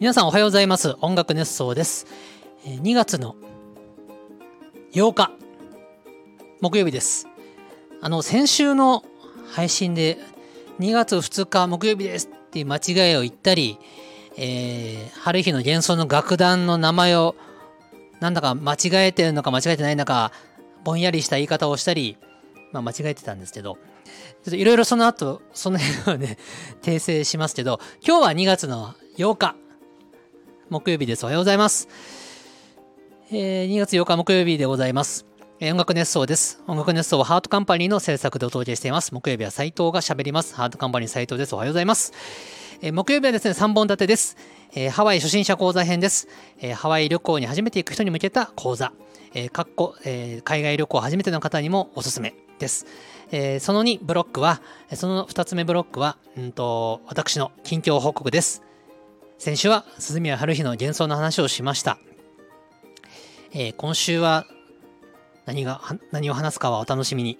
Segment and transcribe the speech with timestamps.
[0.00, 0.96] 皆さんおはようございます。
[1.02, 2.06] 音楽熱奏です。
[2.64, 3.36] 2月の
[4.94, 5.30] 8日
[6.62, 7.28] 木曜日です。
[8.00, 9.04] あの先週の
[9.50, 10.16] 配信で
[10.78, 13.78] 2月2日木曜日ですっていう間違いを言ったり、
[14.38, 17.36] えー、春日の幻想の楽団の名前を
[18.20, 20.32] なんだか間違えてるのか間違えてないのか
[20.82, 22.16] ぼんやりした言い方をしたり、
[22.72, 23.80] まあ、間違えてたんですけどちょ
[24.48, 26.38] っといろいろその後その辺をね
[26.80, 29.69] 訂正しますけど今日は2月の8日。
[30.70, 31.24] 木曜日です。
[31.24, 31.88] おはようございます。
[33.32, 35.26] えー、2月8日木曜日でございます。
[35.60, 36.62] 音楽熱奏です。
[36.68, 39.12] 音楽熱奏はハートカンパニーの制作でお届けしています。
[39.12, 40.54] 木曜日は斉藤が喋ります。
[40.54, 41.54] ハートカンパニー斉藤です。
[41.56, 42.12] おはようございます。
[42.82, 44.36] えー、木曜日はですね、3本立てです。
[44.72, 46.28] えー、ハワイ初心者講座編です、
[46.60, 48.92] えー、ハワイ旅行に初めて行く人に向けた講座。
[49.34, 52.86] えー、かっこ、えー、海外旅行初めての方にもおすすめです。
[53.32, 54.62] えー、その2ブロックは、
[54.94, 58.62] その2つ目ブロックは、うんと、私の近況報告です。
[59.40, 61.98] 先週は鈴宮春日の幻想の話をしました。
[63.52, 64.44] えー、今週は
[65.46, 65.80] 何が、
[66.12, 67.38] 何を話すかはお楽しみに。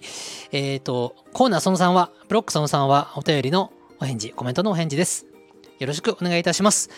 [0.51, 5.27] えっ、ー、と、コーナーその3は、ブロックその3はお便りのお返事、コメントのお返事です。
[5.77, 6.89] よろしくお願いいたします。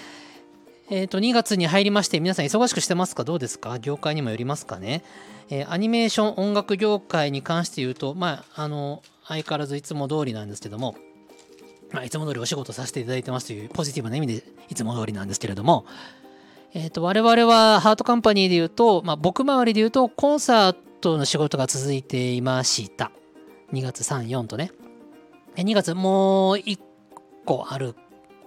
[0.89, 3.25] えっ、ー、と、2月に入りまして、皆さん忙しくしてますか？
[3.25, 3.79] どうですか？
[3.79, 5.03] 業界にもよりますかね？
[5.49, 10.95] えー、アニメーション音楽業界に関して言うと、まあ、あの、相変わらずいつも通りなんですけども、
[11.93, 15.85] まあ、いつも通りお仕事させていただいてますというポジティブな意味でいつも通りなんですけれども、
[16.73, 23.11] えっ、ー、と、我々はハートカンパニーで言うと、まあ、僕周りで言うと、コンサートの仕事が続いていました。
[23.71, 24.71] 2月3、4とね。
[25.55, 26.79] 2月もう1
[27.45, 27.93] 個ある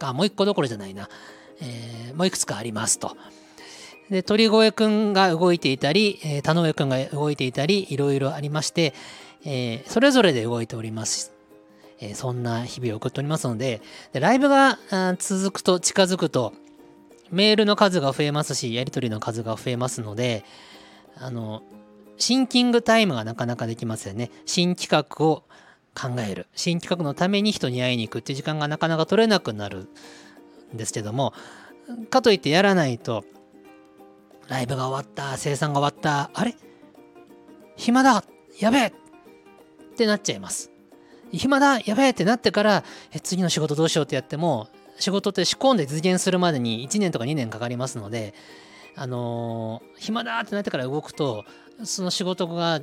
[0.00, 1.08] か、もう1個どころじゃないな。
[1.60, 3.16] えー、もういくつかありますと。
[4.10, 8.92] で、鳥越くんが動いていたり、えー、田上くんが動いていたり、いろいろありまして、
[9.44, 11.35] えー、それぞれで動いております。
[12.00, 13.80] えー、そんな日々を送っておりますので、
[14.12, 14.78] でライブが
[15.18, 16.52] 続くと近づくと、
[17.30, 20.44] メールの数が増えますし、やり取りの数が増えますので、
[21.16, 21.62] あの、
[22.18, 24.30] シンキングタイムがなかなかできますよね。
[24.46, 25.42] 新企画を
[25.94, 26.46] 考える。
[26.54, 29.88] 新企画のために人に会いに行くっていう時間がなかなか取れなくなる
[30.72, 31.34] んですけども、
[32.10, 33.24] かといってやらないと、
[34.48, 36.54] ライブが終わった、生産が終わった、あれ？
[37.76, 38.24] 暇だ
[38.60, 38.92] やべえっ
[39.96, 40.70] てなっちゃいます。
[41.32, 48.34] 暇だやべえってなってからえ次の仕事どうしようってやっても仕事って仕込んで実現するまでに1年とか2年かかりますので
[48.94, 51.44] あのー、暇だってなってから動くと
[51.84, 52.80] その仕事が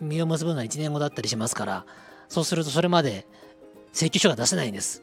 [0.00, 1.86] 実を結ぶのは1年後だったりしますから
[2.28, 3.26] そうするとそれまで
[3.92, 5.02] 請求書が出せないんです。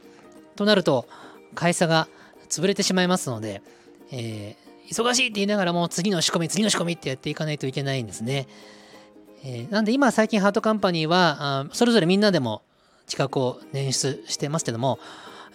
[0.56, 1.08] となると
[1.56, 2.08] 会社が
[2.50, 3.62] 潰れてしまいますので、
[4.12, 8.48] えー、忙しいって言いながらも次の仕込み次の仕込みってやっていかないといけないんですね。
[9.44, 12.62] えー、なんで今最近ハートカンパニーはあそれぞれみんなでも
[13.10, 15.00] 企画を捻出してますけども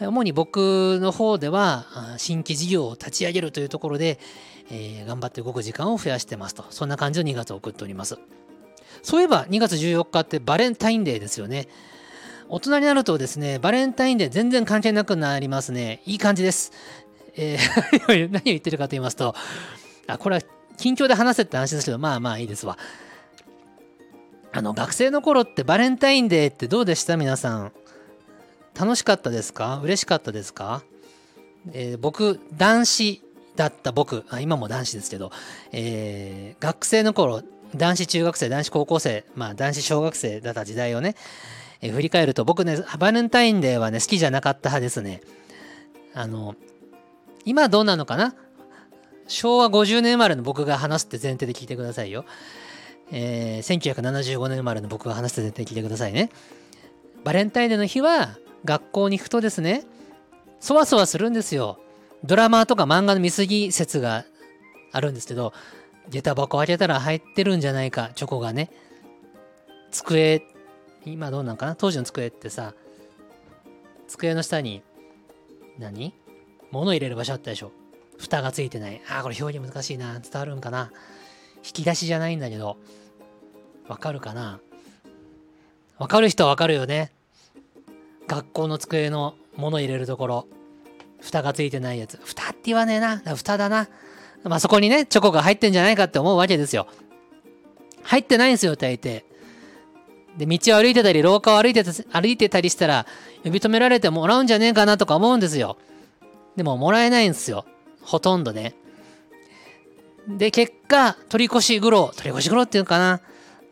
[0.01, 1.87] 主に僕の方では
[2.19, 4.19] 新規事業を立ち上げるというところで、
[4.71, 6.65] えー、頑張って動く時間を増やしてますと。
[6.71, 8.19] そんな感じの2月を送っております。
[9.03, 11.69] そういえば2月14日ってバレンタインデーですよね。
[12.49, 16.03] 大人になるとですねバレンタインデー全然関係なくなりますね。
[16.05, 16.73] いい感じです、
[17.37, 19.35] えー、 何を言ってるかと言いますと
[20.07, 20.43] あこれは
[20.77, 22.79] 近況で話せって話ですけどまあまあいいですわ。
[24.57, 27.19] あの学生の頃ってバレンタインデーってどうでした？
[27.19, 27.73] 皆さん。
[28.75, 29.81] 楽しかったですか？
[29.83, 30.83] 嬉しかったですか、
[31.73, 33.23] えー、僕男子
[33.55, 35.31] だった僕あ今も男子ですけど、
[35.73, 37.43] えー、学生の頃
[37.75, 41.17] 男子中学生男子高校生まあ男子小学生だった時代をね、
[41.83, 45.21] えー、振り返ると僕ねバレンタインデーはね好きじゃなかった派ですね。
[46.15, 46.55] あの
[47.45, 48.35] 今どうなのかな？
[49.29, 52.25] 昭和50年生まれの僕が話すって前提で聞いてくださいよ。
[53.13, 56.31] えー、1975年生まれの僕が話してて聞いてくださいね。
[57.25, 59.85] バレンタインデーの日は学校に行くとですね、
[60.61, 61.79] そわそわするんですよ。
[62.25, 64.25] ドラマとか漫画の見過ぎ説が
[64.93, 65.53] あるんですけど、
[66.09, 68.71] 下駄箱開けたら入ってるんじゃないか、チョコがね。
[69.91, 70.43] 机、
[71.05, 71.75] 今どうなんかな？
[71.75, 72.75] 当時の机ってさ、
[74.09, 74.83] 机の下に
[75.79, 76.15] 何、
[76.71, 77.73] 物入れる場所あったでしょ。
[78.19, 79.01] 蓋がついてない。
[79.09, 80.19] ああ、これ表現難しいな。
[80.21, 80.91] 伝わるんかな？
[81.67, 82.77] 引き出しじゃないんだけど、
[83.89, 84.61] わかるかな？
[85.99, 87.11] わかる人はわかるよね。
[88.29, 90.47] 学校の机の物入れるところ、
[91.21, 92.19] 蓋がついてないやつ。
[92.23, 93.19] 蓋って言わねえな。
[93.19, 93.89] 蓋だな。
[94.45, 96.87] まあそこにね、チョコが入ってんじゃないかって思うわけですよ。
[98.03, 99.25] 入ってないんですよ、大抵。
[100.37, 103.07] で、道を歩いてたり、廊下を歩いてた歩いてたりしたら、
[103.43, 105.79] 呼び止められてもらうんじゃねえかなとか思うんですよ。
[106.57, 107.65] でも、もらえないんですよ。
[108.03, 108.75] ほとんどね。
[110.29, 113.21] で、結果、取り越し苦労、取り越し苦労っていうのかな。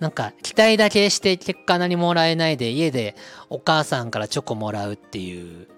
[0.01, 3.17] なんか、期待だけして結果何もらえないで、家で
[3.51, 5.69] お母さんからチョコもらうっていう。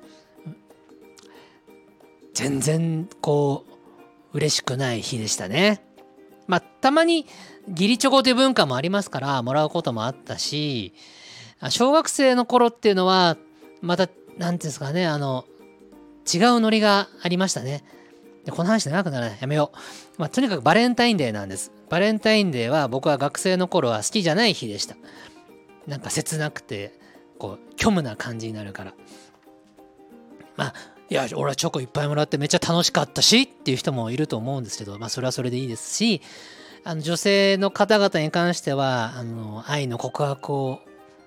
[2.36, 3.64] 全然こ
[4.32, 5.82] う嬉しくない日でしたね。
[6.46, 7.24] まあたまに
[7.66, 10.92] 義理チョコという文化もありますからもらうこともあったし
[11.70, 13.38] 小学生の頃っていうのは
[13.80, 15.46] また何て言うんですかねあの
[16.32, 17.82] 違うノリがありましたね。
[18.46, 19.76] でこの話長くならないやめよう。
[20.18, 21.72] まあ、とにかくバレンタインデーなんです。
[21.90, 24.96] バレンタインデーは僕は学生の頃は好きじゃない日でした。
[25.86, 26.98] なんか切なくて
[27.38, 28.94] こう虚無な感じになるから。
[30.56, 30.74] まあ
[31.08, 36.20] いや俺はチョコいっぱいもらってめっちゃ楽しかったしっていう人もいると思うんですけどまあそれはそれでいいですし
[36.82, 40.80] あの女性の方々に関してはあの愛の告白を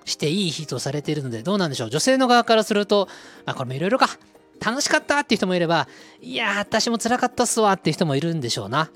[0.04, 3.08] していい日とされているのでどうなんでしょう女性の側からすると、
[3.46, 4.18] まあ、これもいろいろか
[4.64, 5.88] 楽しかったっていう人もいれば
[6.20, 8.90] いや私も辛かったっすわっていう人もいるんでしょうな、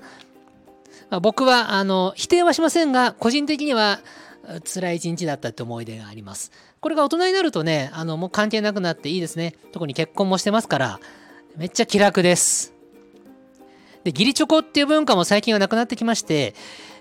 [1.09, 3.99] まあ、僕はあの否定はしませんが個人的には
[4.63, 6.51] 辛い一日だったって思い出があります。
[6.79, 9.55] これが大人になるとねあのもう関係なくなっていいですね。
[9.71, 10.99] 特に結婚もしてますから
[11.55, 12.73] めっちゃ気楽です。
[14.03, 16.53] で義理チョコっていう文化も最近はなくなってきまして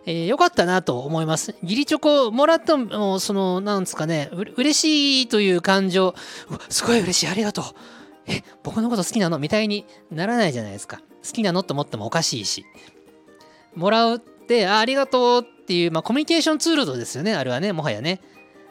[0.06, 1.54] えー、よかったなと思います。
[1.62, 6.14] 義理チョコもらったも、その、なんですかね、嬉しいという感情、
[6.68, 7.64] すごい嬉しい、ありがとう。
[8.26, 9.38] え、僕のこと好きなの？
[9.38, 11.00] みたいにならないじゃないですか。
[11.24, 12.64] 好きなのと思ってもおかしいし。
[13.74, 18.20] もらうって、あありがとうっていう、まあ、コミュニケーションツールですよね、あれはね、もはやね。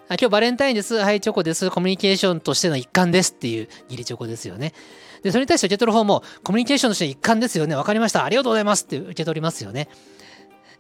[0.10, 0.96] あ今日バレンタインです。
[0.96, 1.70] はい、チョコです。
[1.72, 4.74] コミュニケーションとしての一環ですっていう義理チョコですよね。
[5.24, 7.76] で、それに対して受け取る方も、コミュニケーションとして一環ですよね。
[7.76, 8.26] わかりました。
[8.26, 9.88] ありがとうございますって受け取りますよね。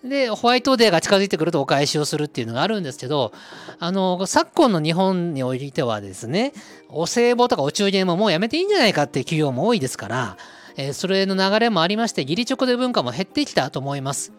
[0.03, 3.31] で、ホワイトデーが近づいてくるとお返しをするっていうのがあるんですけど、
[3.79, 6.51] あの、昨今の日本においてはですね、
[6.89, 10.37] お歳暮とかお中元ももうやめていいんじゃないかっていう企業も多いですから、
[10.75, 14.33] えー、それの流れもありまして、義理チョコで文化も減ってきたと思います。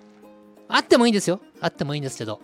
[0.68, 1.40] あってもいいんですよ。
[1.60, 2.40] あってもいいんですけど。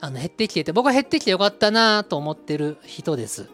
[0.00, 3.48] あの減ってきてて、僕は減ってきてよかったなと思ってる人です。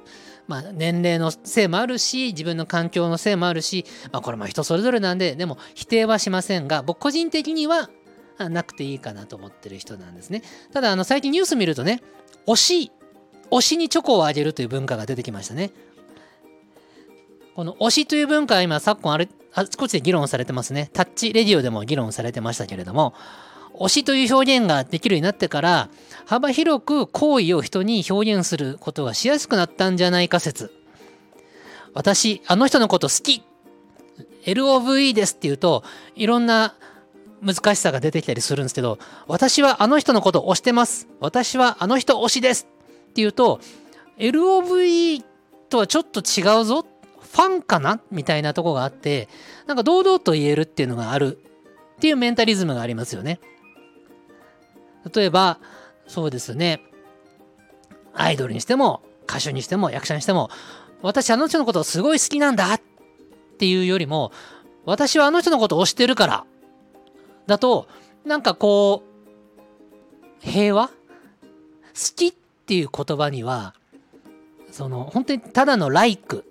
[0.48, 7.88] まあ、年齢のせいもあるし、自分の環境のせいもあるし、まあ、これも人それぞれなんで、でも否定はしませんが、僕個人的には
[8.48, 10.42] なくていいかなと思ってる人なんですね。
[10.72, 12.02] ただ、あの、最近ニュース見るとね、
[12.46, 12.92] 推し、
[13.50, 15.70] 推しにチョコをあげるという文化が出てきましたね。
[17.54, 20.90] この推しという文化は今、昨今あれ、あちこちで議論されてますね。
[20.92, 23.14] タッチレディオでも議論されてましたけれども、
[23.74, 25.88] 推しという表現ができるようになってから、
[26.26, 30.72] 幅広く好意を人に表現することがしやすくなったんじゃないか説。
[31.94, 33.42] 私、あの人のこと好き
[34.44, 35.82] !LOVE ですって言うと、
[36.14, 36.74] いろんな
[37.42, 41.08] 難しさが出てきたりするんですけど、私はあの人のことを推してます。
[41.20, 42.68] 私はあの人推しです
[43.10, 43.60] っていうと、
[44.18, 45.24] LOVE
[45.68, 46.86] とはちょっと違うぞ。
[47.30, 49.28] ファンかなみたいなとこがあって、
[49.66, 51.38] なんか堂々と言えるっていうのがある
[51.96, 53.38] っていうメンタリズムがありますよね。
[55.14, 55.60] 例えば、
[56.08, 56.82] そうですね。
[58.14, 60.50] アイドルにしても、歌手にしても、役者にしても、
[61.02, 62.80] 私あの人のことすごい好きなんだっ
[63.58, 64.32] ていうよりも、
[64.84, 66.44] 私はあの人のことを推してるから
[67.50, 67.88] だと、
[68.24, 70.88] なんかこう、平和？
[70.88, 70.94] 好
[72.14, 73.74] きっていう言葉には、
[74.70, 76.44] その、本当にただのライク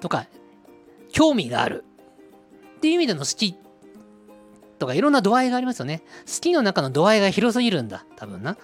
[0.00, 0.26] とか、
[1.12, 1.84] 興味がある
[2.76, 3.54] っていう意味での好き
[4.78, 6.02] とかいろんな度合いがありますよね。
[6.26, 8.56] 好きの中の度合いが広すぎるんだ、多分な。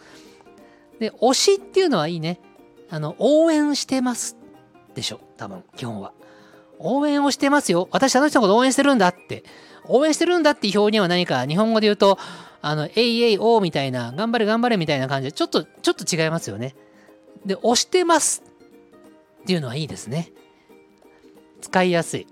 [0.99, 2.41] で、推しっていうのはいいね。
[2.91, 4.37] あの、応援してます
[4.95, 6.13] でしょ、多分、基本は。
[6.79, 7.89] 応援をしてますよ。
[7.93, 9.45] 私あの人のこと応援してるんだって。
[9.89, 12.19] 応援してるんだっていう表現は何か日本語で言うと、
[12.63, 16.75] あの、えいえいおみたいな、頑張れ頑張れみたいな感じで、ちょっと、ちょっと違いますよね。
[17.45, 18.43] で、押してます
[19.43, 20.33] っていうのはいいですね。
[21.61, 22.27] 使いやすい。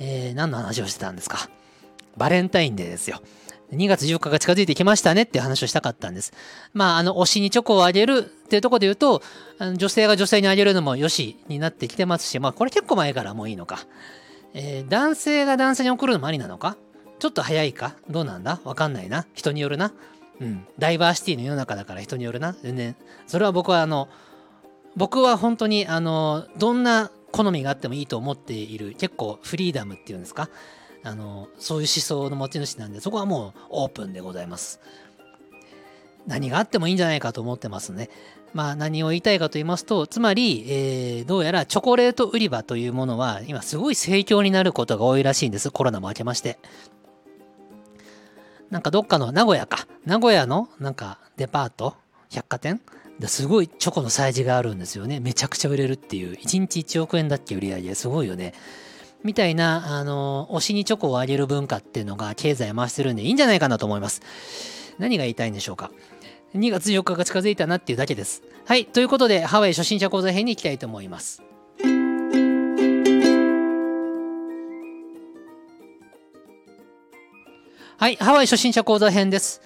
[0.00, 1.50] えー、何の話をしてたんですか？
[2.16, 3.20] バレンタインデーですよ。
[3.72, 6.32] 2月14日が近づいてきましたねって話をしたかったんです。
[6.72, 9.22] まあ、あの、推しにチョコをあげるっていうとこで言うと、
[9.76, 13.80] 女性が女性にあげるのもよしになってきてますし、まあ、これ結構前からもういいのか。
[14.60, 16.76] えー、男性が男性に送るのもありなのか？
[17.20, 17.94] ちょっと早いか？
[18.10, 18.60] どうなんだ？
[18.64, 19.24] わかんないな。
[19.32, 19.92] 人によるな。
[20.40, 20.66] うん。
[20.80, 22.54] ダイバーシティの世の中だから人によるな。
[22.54, 22.96] 全然。
[23.28, 24.08] それは僕はあの、
[24.96, 30.50] 僕は本当にあの、どんな好みがあってもいいと思っている、結構フリーダムっていうんですか？
[31.04, 34.80] あの、そういう思想の持ち主なんで、そこはもうオープンでございます。
[36.26, 38.10] 何があってもいいんじゃないかと思ってますね。
[38.54, 45.70] まあ何を言いたいかと言いますと、つまり、えー、どうやらチョコレート売り場というものは今すごい盛況になることが多いらしいんです。
[45.70, 46.58] コロナも明けまして。
[48.70, 49.86] なんかどっかの名古屋か。
[50.04, 51.96] 名古屋のなんかデパート
[52.30, 52.80] 百貨店？
[53.26, 55.18] すごいチョコの催事があるんですよね。
[55.18, 56.34] めちゃくちゃ売れるっていう。
[56.34, 57.94] 1日1億円だっけ売り上げ。
[57.94, 58.54] すごいよね。
[59.24, 64.22] みたいな、あの、推しにチョコをあげる文化っていうのが経済回してるんでいいんじゃないかなと思います。
[64.98, 65.90] 何が言いたいんでしょうか。
[66.54, 68.42] 2月4日が近づいたなっていうだけです。
[68.64, 71.42] はい、ということで、ハワイ初心者講座編に行きたいと思います。
[77.98, 79.60] はい、ハワイ初心者講座編です。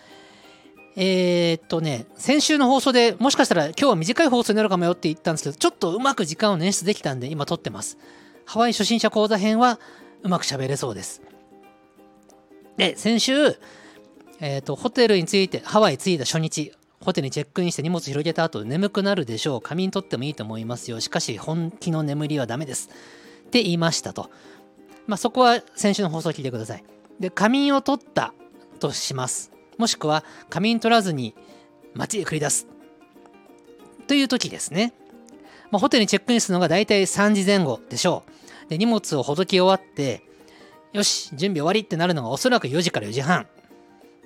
[0.97, 7.99] えー、っとね、先週の放送でもしかしたら今日は短い放送になるかもよって言ったんですけど、ちょっとうまく時間を捻出できたんで今撮ってます。
[8.45, 9.79] ハワイ初心者講座編は
[10.23, 11.23] うまく喋れそうです。
[12.77, 13.57] で、先週、
[14.45, 19.61] えー、と、ホテルに着いて、ハワイ着いた初日、ホテルにチェックインして荷物広げた後、眠くなるでしょう。
[19.61, 20.99] 仮眠取ってもいいと思いますよ。
[20.99, 22.91] しかし、本気の眠りはダメです。
[23.47, 24.31] って言いましたと。
[25.07, 26.85] まあ、そこは先週の放送を聞いてください。
[27.21, 28.35] で、仮眠を取った
[28.81, 29.53] とします。
[29.79, 31.37] もしくは、仮眠取らずに
[31.95, 32.67] 街へ繰り出す。
[34.09, 34.93] という時ですね。
[35.71, 38.25] まあ、ホテルにチェックインするのが大体3時前後でしょ
[38.67, 38.71] う。
[38.71, 40.25] で、荷物をほどき終わって、
[40.93, 43.47] よし、準備終わりってなるのがおそらく4時から4時半。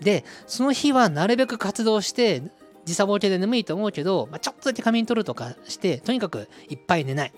[0.01, 2.43] で、その日はなるべく活動して、
[2.85, 7.33] 時差ボケで眠いと思うけど、まあ、ちょっとだけ仮眠取るとかして、とにかくいっぱい寝ない。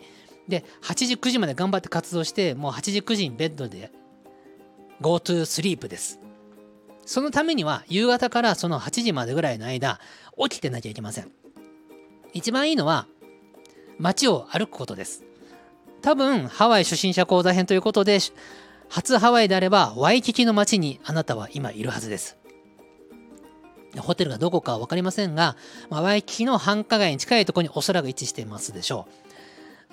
[0.49, 3.91] で、8時、9時まで頑張って活動して、もう8時、9時にベッドで
[5.01, 6.21] Go to sleep です。
[7.07, 10.01] そのためには、夕方からその8時までぐらいの間、
[10.39, 11.31] 起きてなきゃいけません。
[12.35, 13.07] 一番いいのは、
[13.99, 15.25] 街を歩くことです。
[16.03, 18.19] 多分、ハワイ初心者講座編ということで、
[18.89, 22.38] 初ハワイであれば、ワイキキの街にあなたは今いるはずです。
[23.97, 25.57] ホテルがどこかは分かりませんが、
[25.89, 29.29] まあ、ワイキキの繁華街に近いところにおそらく位置していますでしょう。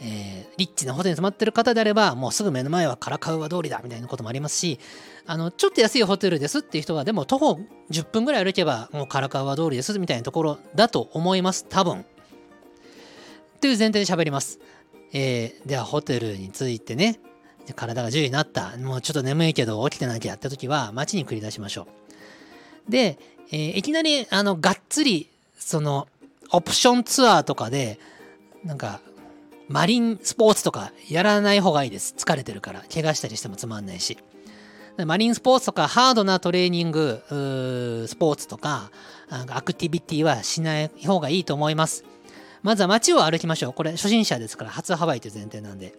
[0.01, 4.79] えーリッチなホテルに泊まってる方であれば、もうすぐ目の前はカラカウア通りだみたいなこともありますし、
[5.25, 7.59] あのちょっと安いホテルですっていう人は、でも徒歩
[7.91, 12.05] 10分ぐらい歩けば、もうカラカウア通りですみたいなところだと思います、多分。
[13.59, 14.59] という前提で喋ります。
[15.11, 17.19] えーでは、ホテルに着いてね、
[17.75, 21.87] 体が10になった、もうちょっと眠いけど起きてなきゃって時は、街に繰り出しましょ
[22.87, 22.91] う。
[22.91, 23.17] で、
[23.51, 26.07] えーいきなり、あの、がっつり、その、
[26.51, 27.99] オプションツアーとかで、
[28.63, 29.01] なんか、
[29.67, 32.13] マリンスポーツとかやらない方がいいです。
[32.17, 32.83] 疲れてるから。
[32.93, 34.17] 怪我したりしてもつまんないし。
[35.05, 37.21] マリンスポーツとかハードなトレーニング、
[38.07, 38.91] スポーツとか、
[39.29, 42.05] なんかアクティビティはしない方がいいと思います。
[42.63, 43.73] まずは街を歩きましょう。
[43.73, 45.95] これ初心者ですから、初ハワイという前提なんで。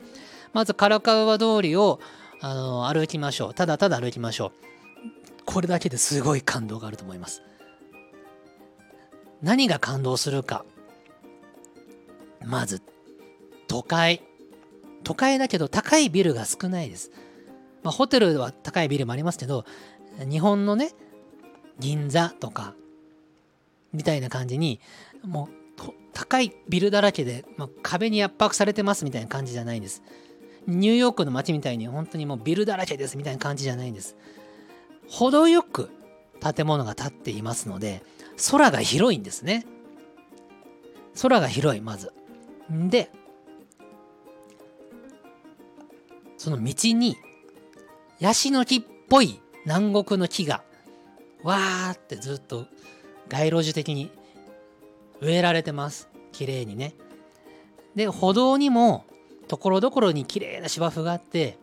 [0.52, 2.00] まずカラカウア通りを
[2.40, 3.54] あの歩きましょう。
[3.54, 4.52] ただただ歩きましょう。
[5.46, 7.42] これだけですごい感動があると思います。
[9.42, 10.64] 何が感動するか。
[12.44, 12.82] まず、
[13.68, 14.22] 都会。
[15.04, 17.10] 都会だけど高いビルが少ないです。
[17.82, 19.64] まあ、ホテルは高いビルもありますけど、
[20.28, 20.90] 日本のね、
[21.78, 22.74] 銀座とか、
[23.92, 24.80] みたいな感じに、
[25.22, 25.66] もう
[26.12, 30.02] 高いビルだらけで、まあ、壁に圧迫されてますみたいな感じじゃないんです。
[30.66, 34.16] ニューヨークの街みたいに本当にもうビルだらけですみたいな感じじゃないんです。
[35.08, 35.90] 程よく
[36.40, 38.02] 建物が建っていますので、
[38.50, 39.66] 空が広いんですね。
[41.20, 42.12] 空が広い、まず。
[42.70, 43.10] で、
[46.36, 47.16] その道に、
[48.20, 50.62] ヤシの木っぽい南国の木が、
[51.42, 52.66] わーってずっと
[53.28, 54.10] 街路樹的に
[55.20, 56.08] 植えられてます。
[56.32, 56.94] 綺麗にね。
[57.94, 59.04] で、歩道にも、
[59.48, 61.58] ところどころに綺麗な芝生があって、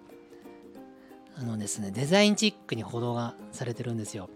[1.38, 4.30] あのですね、デザインチックに歩道がされてるんですよ。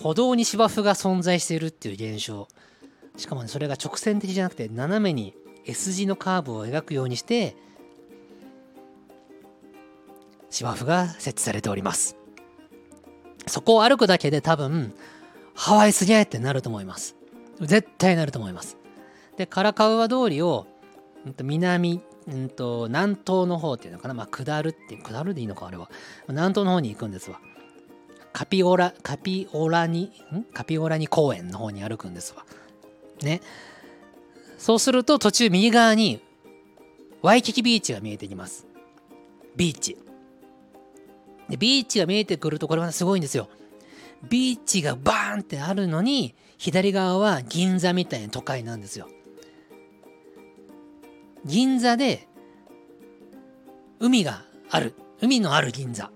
[0.00, 2.48] 歩道に芝生が存在しているっていう現象。
[3.16, 5.34] しかもね、それが直線的じゃなくて、斜めに
[5.66, 7.56] S 字のカーブを描くようにして、
[10.50, 12.16] 芝生が設置されております。
[13.46, 14.94] そこを歩くだけで多分、
[15.54, 17.16] ハワイすげえってなると思います。
[17.60, 18.76] 絶対なると思います。
[19.36, 20.66] で、カラカウア通りを、
[21.42, 25.90] 南、うんと南東の方っていうのかな、まあ、下るって、下るでいいのか、あれは。
[26.28, 27.40] 南東の方に行くんですわ。
[28.32, 30.42] カピオラ、カピオラに、ん？
[30.52, 32.44] カピオラに公園の方に歩くんですわ。
[33.22, 33.40] ね。
[34.58, 36.22] そうすると途中右側に
[37.22, 38.66] ワイキキビーチが見えてきます。
[39.56, 39.98] ビーチ。
[41.48, 43.48] で、ビーチが見えてくるとこれはすごいんですよ。
[44.28, 49.08] ビーチがバーンってあるのに、左側は銀座みたいな都会なんですよ。
[51.44, 52.26] 銀座で
[54.00, 54.94] 海がある。
[55.20, 56.10] 海のある銀座。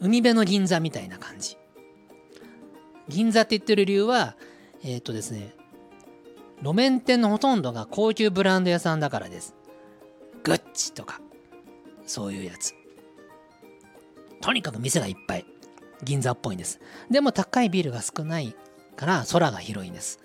[0.00, 1.56] 海辺の銀座みたいな感じ。
[3.08, 4.36] 銀座って言ってる理由は、
[4.84, 5.54] えっ、とですね、
[6.62, 9.54] 路面店のほとんどが高級ブランド屋さんだからです。
[10.42, 11.20] グッチとか、
[12.06, 12.74] そういうやつ。
[14.40, 15.46] とにかく店がいっぱい。
[16.04, 16.78] 銀座っぽいんです。
[17.10, 18.54] でも高いビルが少ない
[18.96, 20.20] から空が広いんです。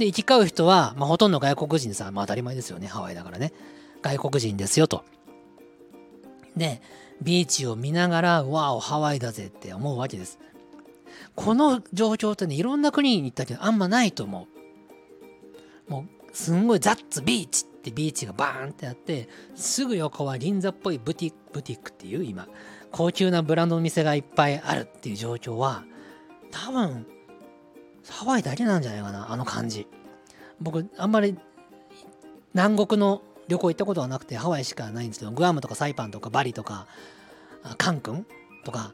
[0.00, 2.86] で、行き交う人は、まあ、ほとんど外国人さ、まあ当たり前ですよね。
[2.86, 3.52] ハワイだからね。
[4.00, 5.04] 外国人ですよと。
[6.56, 6.80] で、
[7.20, 10.38] ビーチを見ながら、わお、ハワイだぜって思うわけです。
[11.34, 14.48] この状況ってね、いろんな国に行ったけど、あんまないと思
[15.88, 15.90] う。
[15.92, 22.48] もう、すんごいザッツビーチってビーチがバーンってあって、すぐ横は銀座っぽいブティック、ブティックっていう今、
[22.90, 25.84] 高級なブランドの店がいっぱいあるっていう状況は
[26.50, 27.06] 多分
[28.08, 29.86] ハワイだけなんじゃないかなあの感じ。
[30.60, 31.36] 僕あんまり
[32.54, 36.86] 南国の旅行行ったことはなくてハワイしかないんですけどグアムとかサイパンとかバリとか
[37.78, 38.26] カンクン
[38.64, 38.92] とか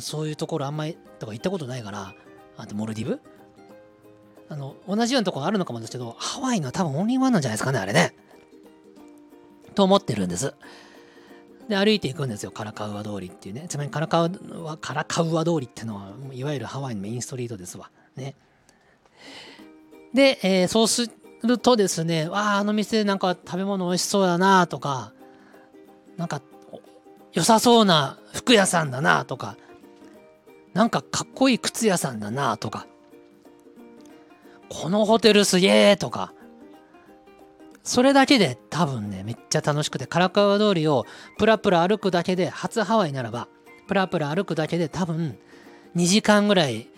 [0.00, 2.14] そういうところあんまりとか行ったことないから
[2.56, 3.20] あとモルディブ？
[4.48, 8.14] あの同じようなところあるのかもですけどハワイの多分オンリーワンなんじゃないですかねあれね。
[9.74, 10.54] と思ってるんです。
[11.68, 13.66] で歩いていくんですよカラカウア通りっていうね。
[13.68, 14.30] ちなみにカラカウ
[14.68, 17.90] アカラカウア通りっていうのはいわゆるハワイのメインストリートですわ。
[18.16, 18.34] ね。
[20.14, 21.10] で、えー、そうす
[21.42, 25.12] るとですねわああの店なんか食べ物美味しそうだなとか
[26.16, 26.40] なんか
[27.32, 29.56] 良さそうな服屋さんだなとか
[30.72, 32.86] なんかかっこいい靴屋さんだなとか
[34.68, 36.32] このホテルすげえとか
[37.82, 41.04] それだけで多分ねめっちゃ楽しくて唐川通りを
[41.38, 43.48] プラプラ歩くだけで初ハワイならば
[43.86, 45.38] プラプラ歩くだけで多分
[45.94, 46.88] 2時間ぐらい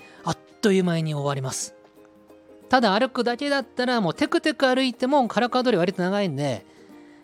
[0.61, 1.75] という間に終わります。
[2.69, 6.67] ただ歩くだけだったらもうテクテク歩いても唐川通り割と長いんで、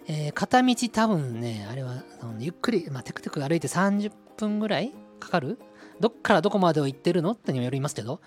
[0.06, 2.02] えー、片道多分ねあれは
[2.38, 5.58] ゆっくり、まあ、テクテク歩いて30分ぐらいかかる？
[6.00, 8.20] どっからどこまでを行ってるのってにもよりますけど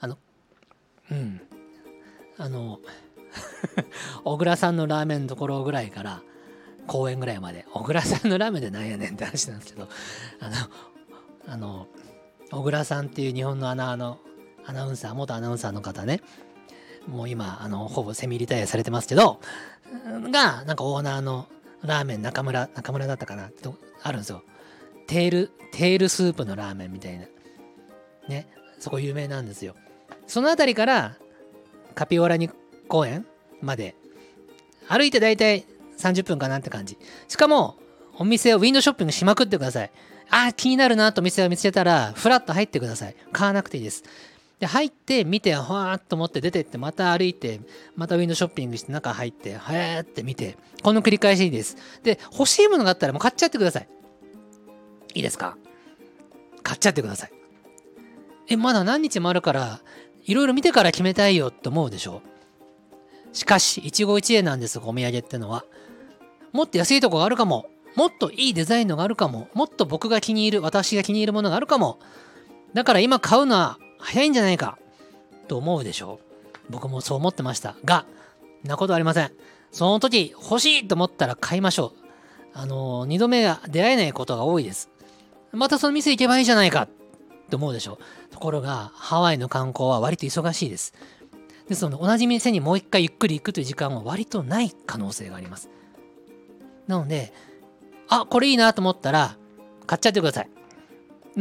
[0.00, 0.18] あの
[1.10, 1.40] うん。
[2.36, 2.78] あの
[4.24, 6.22] 小倉さんのラーメンのところぐらいから
[6.86, 7.66] 公園ぐらいまで。
[7.72, 9.88] 小倉さんのラーメンでなんやねんって話なんですけど
[10.40, 10.54] あの
[11.52, 11.88] あの
[12.50, 14.18] 小倉さんっていう日本のアナの
[14.68, 16.20] アナウンサー元アナウンサーの方ね。
[17.06, 19.40] もう今あのほぼセミリタイアされてますけど
[20.30, 21.46] がなんかオーナーの
[21.82, 23.48] ラーメン中村中村だったかな？
[23.48, 24.42] とあるんですよ。
[25.06, 27.24] テールテールスープのラーメンみたいな。
[28.28, 28.46] ね。
[28.78, 29.74] そこ有名なんですよ。
[30.26, 31.16] その辺りから
[31.94, 32.50] カピオラに
[32.88, 33.24] 公園
[33.62, 33.94] まで。
[34.86, 35.64] 歩いてだいたい
[35.98, 36.98] 30分かなって感じ。
[37.26, 37.76] しかも
[38.18, 39.90] お店をウィンドショッピングしまくってください。
[40.30, 43.16] あ気になるなと店を見つけたらフラッと入ってください。
[43.32, 44.04] 買わなくていいです。
[44.58, 47.60] で入って見てふわーっと思って出てってまた歩いて
[47.94, 53.88] またウィンドショッピングして中入ってはやーって見てこの繰り返しですで欲しいものがあったらもう買っちゃってください
[55.14, 55.56] いいですか？
[56.62, 57.32] 買っちゃってください
[58.48, 59.80] えまだ何日もあるから
[60.24, 62.22] いろいろ見てから決めたいよって思うでしょ？
[63.32, 65.64] しかし、一期一会なんです、お土産ってのは。
[66.52, 67.66] もっと安いとこがあるかも。
[67.94, 69.48] もっといいデザインのがあるかも。
[69.54, 71.98] もっと僕が気に入る、私が気に入るものがあるかも。
[72.72, 74.78] だから今買うのは早いんじゃないか。
[75.48, 76.20] と思うでしょ
[76.68, 76.72] う。
[76.72, 77.76] 僕もそう思ってました。
[77.84, 78.04] が、
[78.64, 79.32] なことありません。
[79.72, 82.08] その時欲しいと思ったら買いましょう。
[82.54, 84.90] あの、二度目が出会えないことが多いです。
[85.52, 86.88] またその店行けばいいじゃないかっ
[87.48, 87.98] て思うでしょ
[88.30, 88.32] う。
[88.32, 90.94] ところが、ハワイの観光は割と忙しいです。
[91.68, 95.70] ですので同じ店にもう一回ゆっくり行くという時間は割とない可能性があります。
[96.86, 97.32] なので、
[98.08, 99.36] あ、これいいなと思ったら
[99.86, 100.50] 買っちゃってください。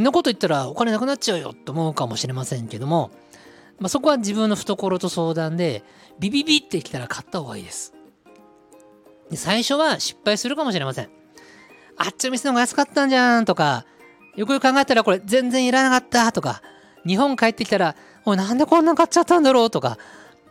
[0.02, 3.12] んなこと言ったらお金なくなっちゃうよと思うかもしれませんけども、
[3.80, 5.84] まあ、そこは自分の懐と相談で
[6.20, 7.94] ビビビってきたら買った方がいいです。
[9.30, 11.10] で最初は失敗するかもしれません。
[11.98, 13.86] あっちの店の方が安かったんじゃんとか、
[14.36, 16.62] よくよく考えたらこれ全然いらなかったとか、
[17.06, 19.98] 日本帰ってきたらおい、なんでこんな買っちゃったんだろうとか、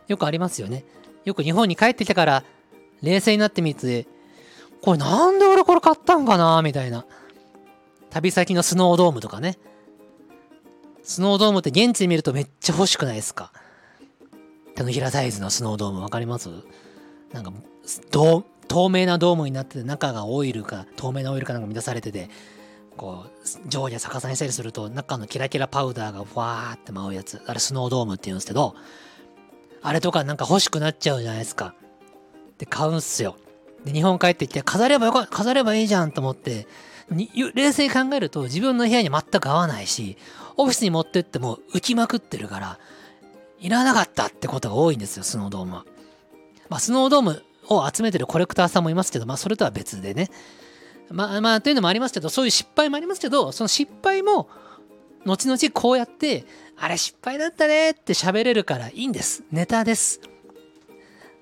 [0.07, 0.83] よくありますよね。
[1.25, 2.43] よく日本に帰ってきたから、
[3.01, 4.07] 冷静になってみて、
[4.81, 7.05] これなんで俺これ買ったんかなみたいな。
[8.17, 9.59] 旅先のスノードームとかね。
[11.03, 13.51] スノードームって現地で見るとめっちゃ欲しくないですか？
[14.75, 16.49] 手のひらサイズのスノードームわかります？
[17.31, 17.53] なんか、
[18.67, 22.29] 透明なドームになってて中がオイルか透明なオイルかなんか満たされてて
[22.95, 27.39] こう上下逆さにしたりすると中のキラキラパウダーがふわーって舞うやつ。
[27.45, 28.73] あれスノードームって言うんですけど
[29.83, 31.75] あれとかなんか欲しくなっちゃうじゃないですか。
[32.57, 33.37] で買うんすよ。
[33.85, 36.67] で日本帰ってきて飾ればよか飾ればいいじゃんと思って
[37.09, 40.17] 冷静に考えると自分の部屋に全く合わないし
[40.57, 42.79] オフィスに持ってっても浮きまくってるから
[43.59, 45.85] いらなかったってことが多いんですよスノードームは。
[46.69, 50.29] まあスノードームを集めてるコレクターさんもいますけどまあそれとは別でね。
[51.09, 54.49] まあまあというのもありますけどそういう失敗もありますけどその失敗も
[55.25, 56.45] 後々こうやって
[56.77, 59.43] あれ失敗だったねって喋れるからいいんです。
[59.51, 60.21] ネタです。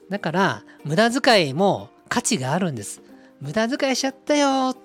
[0.09, 3.01] だから無駄遣いも価値があるんです。
[3.41, 4.77] 無駄遣いしちゃったよっ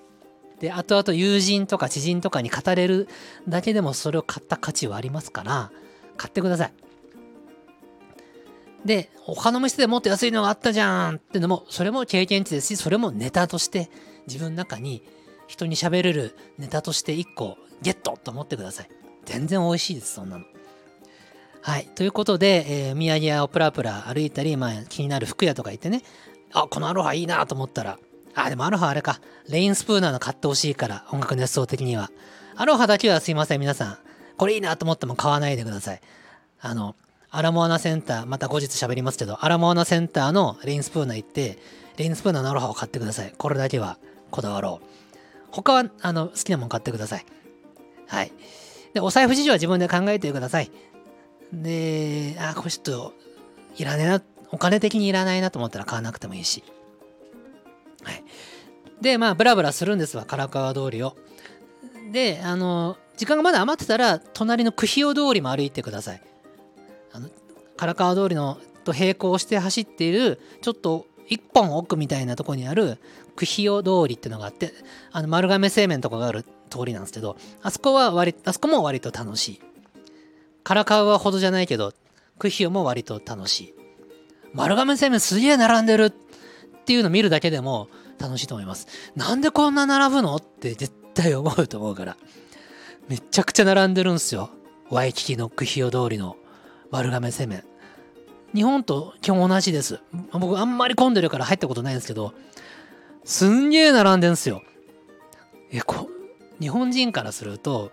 [0.60, 3.08] て後々友人とか知人とかに語れる
[3.48, 5.72] だけでもそれを買った価値はありますから
[6.16, 6.72] 買ってください
[8.84, 13.90] で他の店でもっと安いのがあったじゃんってのもそれも経験値ですしそれもネタとして
[14.26, 15.02] 自分の中に
[15.50, 18.88] 人に喋れるネタとして1個ゲットと思ってください。
[19.24, 20.44] 全然美味しいです、そんなの。
[21.62, 21.86] はい。
[21.94, 26.02] ということで、えー、土産屋をプラプラ歩いたり、まあ、気になる服屋とか行ってね、
[26.52, 27.98] あ、このアロハいいなと思ったら、
[28.46, 29.20] あ、でもアロハあれか。
[29.48, 32.10] レインスプーナーの買ってほしいから、音楽熱奏的には。
[32.56, 33.98] アロハだけはすいません、皆さん。
[34.36, 36.00] これいいなと思っても買わないでください。
[36.60, 36.96] あの、
[37.30, 41.58] アラモアナセンター、また後日喋りますけど、アラモアナセンターのレインスプーナー行って、
[41.96, 43.32] レインスプーナーのアロハを買ってください。
[43.36, 43.98] これだけは
[44.30, 44.86] こだわろう。
[45.50, 47.26] 他は、あの、好きなもん買ってください。
[48.06, 48.32] はい。
[48.94, 50.70] で、お財布事情は自分で考えてください。
[51.52, 53.12] で、あ、これちょっと、
[53.76, 56.64] いらねえな、お金的にいらないなと思ったら買わなくてもいいし。
[58.02, 58.24] はい。
[59.00, 61.16] で、まあ、ブラブラするんですわ、唐川通りを。
[62.12, 66.22] で、あの、時間がまだ余ってたら、隣の久比通りも歩いてください。
[67.12, 67.28] あの、
[67.76, 72.98] 唐川通りのと並行して走っている、ちょっと一本奥みたいなとこにある、
[73.36, 74.72] 久比通りっていうのがあって、
[75.12, 79.60] あの、丸亀製麺とかがある通りなんですけど、あそこは割、あそこも割と楽しい。
[80.64, 81.92] 唐川はほどじゃないけど、
[82.38, 83.74] クヒオも割と楽しい。
[84.52, 86.12] 丸亀製麺すげえ並んでる
[86.80, 87.88] っていうのを見るだけでも
[88.18, 88.86] 楽しいと思います。
[89.14, 90.36] なんでこんな並ぶの？
[90.36, 92.16] って絶対思うと思うから。
[93.08, 94.50] めちゃくちゃ並んでるんですよ。
[94.88, 96.36] ワイキキのクヒオ通りの
[96.90, 97.64] 丸亀製麺。
[98.54, 100.00] 日本と基本同じです。
[100.32, 102.34] 僕あんまり混んでるから入ったことないんですけど、
[103.24, 104.62] すんげえ並んでんすよ。
[105.70, 106.08] え、こ、
[106.60, 107.92] 日本人からすると、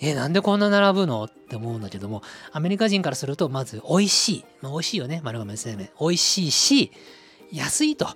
[0.00, 1.24] え、なんでこんな並ぶの？
[1.24, 2.22] って思うんだけども、
[2.52, 4.44] アメリカ人からすると、まず美味しい。
[4.60, 5.90] まあ、美味しいよね、丸亀製麺。
[6.00, 6.92] 美味しいし、
[7.52, 8.08] 安いと。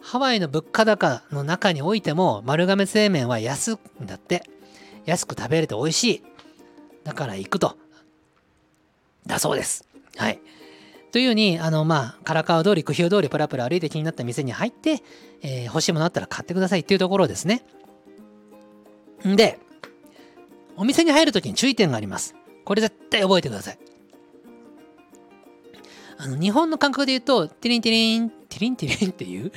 [0.00, 4.42] ハワイの物価高の中においても、丸亀製麺は安いんだって。
[5.04, 6.22] 安く食べれて美味しい。
[7.04, 7.76] だから行くと。
[9.26, 9.86] だそうです。
[10.16, 10.40] はい。
[11.10, 15.02] というように、あの、まあ、唐川通り、久比通り、プラプラ歩いて気になった店に入って、
[15.42, 17.64] えー、欲しいものあったら買ってくださいっていうところですね。
[19.26, 19.58] んで、
[20.76, 22.34] お店に入るときに注意点があります。
[22.64, 23.78] これ絶対覚えてください。
[26.18, 29.52] あの、日本の感覚で言うと、ティリンティリン、ティリンティリンっていう、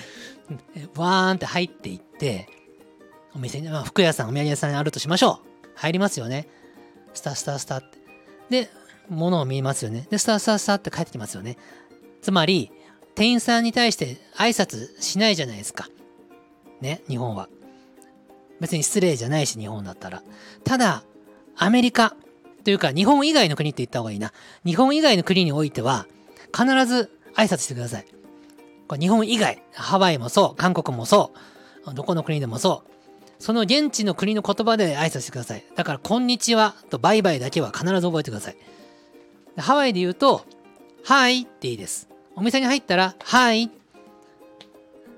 [0.95, 2.47] わーんって入っていって、
[3.33, 5.69] お店に、まあ、服屋さん、お土産屋さんにあるとしましょう。
[5.75, 6.47] 入りますよね。
[7.13, 7.99] スタスタスタって。
[8.49, 8.69] で、
[9.09, 10.07] 物を見ますよね。
[10.09, 11.57] で、スタスタスタって帰ってきますよね。
[12.21, 12.71] つまり、
[13.15, 15.89] 店員さんに対して挨拶しないじゃないですか。
[16.81, 17.49] ね、日本は。
[18.59, 20.23] 別に失礼じゃないし、日本だったら。
[20.63, 21.03] ただ、
[21.55, 22.15] アメリカ
[22.63, 24.33] というか日本以外の国って言った方がいいな。
[24.65, 26.05] 日本以外の国においては
[26.55, 28.05] 必ず挨拶してください。
[28.91, 31.31] これ日本以外、ハワイもそう、韓国もそ
[31.89, 33.41] う、どこの国でもそう。
[33.41, 35.63] その現地の国の言葉で挨拶してください。
[35.77, 38.57] だから、こんにちはとバイバイだけは必ず覚えてください。
[39.55, 40.45] ハワイで言うと、
[41.05, 42.09] Hi っていいです。
[42.35, 43.71] お店に入ったら、 Hi。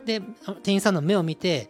[0.06, 0.22] で、
[0.62, 1.68] 店員さんの目を見て、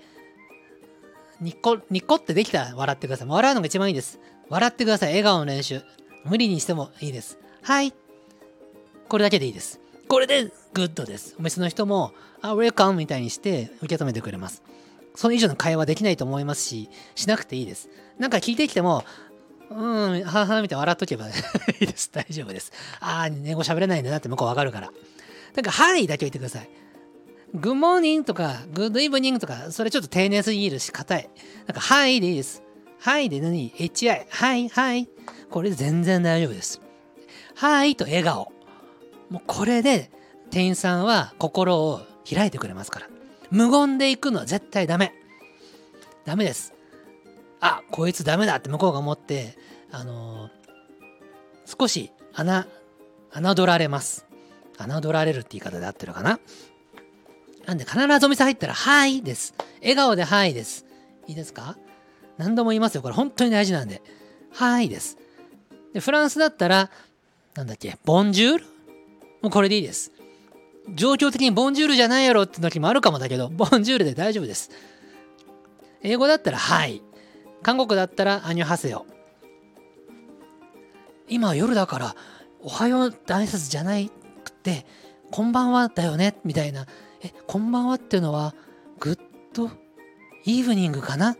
[1.39, 3.30] ニッコ、ニコってできたら笑ってください。
[3.30, 4.20] 笑うのが一番いいです。
[4.50, 5.10] 笑ってください。
[5.12, 5.82] 笑顔の練習。
[6.26, 7.38] 無理にしてもいいです。
[7.62, 7.94] はい。
[9.08, 9.80] これだけでいいです。
[10.13, 11.36] これでグッドです。
[11.39, 14.62] お店の人も、あ、ウェルカムみたいにして受け止めてくれます。
[15.15, 17.89] それ以上の会話できないと思いますし、しなくていいです。
[18.19, 19.04] なんか聞いてきても、
[19.71, 21.34] うん、ははみたいな笑っとけば い
[21.82, 22.12] いです。
[22.13, 22.71] 大丈夫です。
[22.99, 24.91] ああ、英語喋れないんだなって向こうわかるから。
[25.56, 26.69] だか、はいだけ言ってください。
[27.56, 31.30] グッモーニングとか、グッドイブニングとか、それちょっと丁寧すぎるし、硬い。
[31.65, 32.62] なんか、はいでいいです。
[32.99, 34.28] はいで何 ?HI。
[34.30, 35.10] はい、はい。
[35.49, 36.82] これで全然大丈夫です。
[37.56, 38.53] はいと笑顔。
[39.34, 40.12] もうこれで
[40.52, 43.08] 店員さんは心を開いてくれますから。
[43.50, 45.12] 無言で行くのは絶対ダメ。
[46.24, 46.72] ダメです。
[47.60, 49.58] あ、こいつダメだって向こうが思って、
[49.91, 52.67] あのー、少し穴、
[53.34, 54.28] 侮られます。
[54.78, 56.39] 侮られるって言い方で合ってるかな
[57.65, 59.56] なんで必ずお店入ったら、はいです。
[59.82, 60.86] 笑顔ではいです。
[61.26, 61.76] いいですか？
[62.38, 63.02] 何度も言いますよ。
[63.02, 64.04] これ本当に大事なんで。
[64.52, 65.17] はいです。
[65.91, 66.91] で、フランスだったら、
[67.56, 68.73] なんだっけ、ボンジュール？
[69.43, 70.12] もうこれでいいです。
[70.95, 74.71] 状況的にボンジュールじゃないやろって時もあるかもだけど、ボンジュールで大丈夫です。
[76.01, 77.01] 英語だったら、はい。
[77.62, 79.06] 韓国だったら、アニョハセヨ。
[81.27, 82.15] 今夜だから、
[82.62, 84.10] おはようって挨拶じゃない
[84.43, 84.86] くて、
[85.32, 86.86] こんばんはだよねみたいな
[87.21, 88.56] え、こんばんはっていうのは、
[88.99, 89.19] グッ
[89.53, 89.69] ド
[90.45, 91.36] イーブニングかな？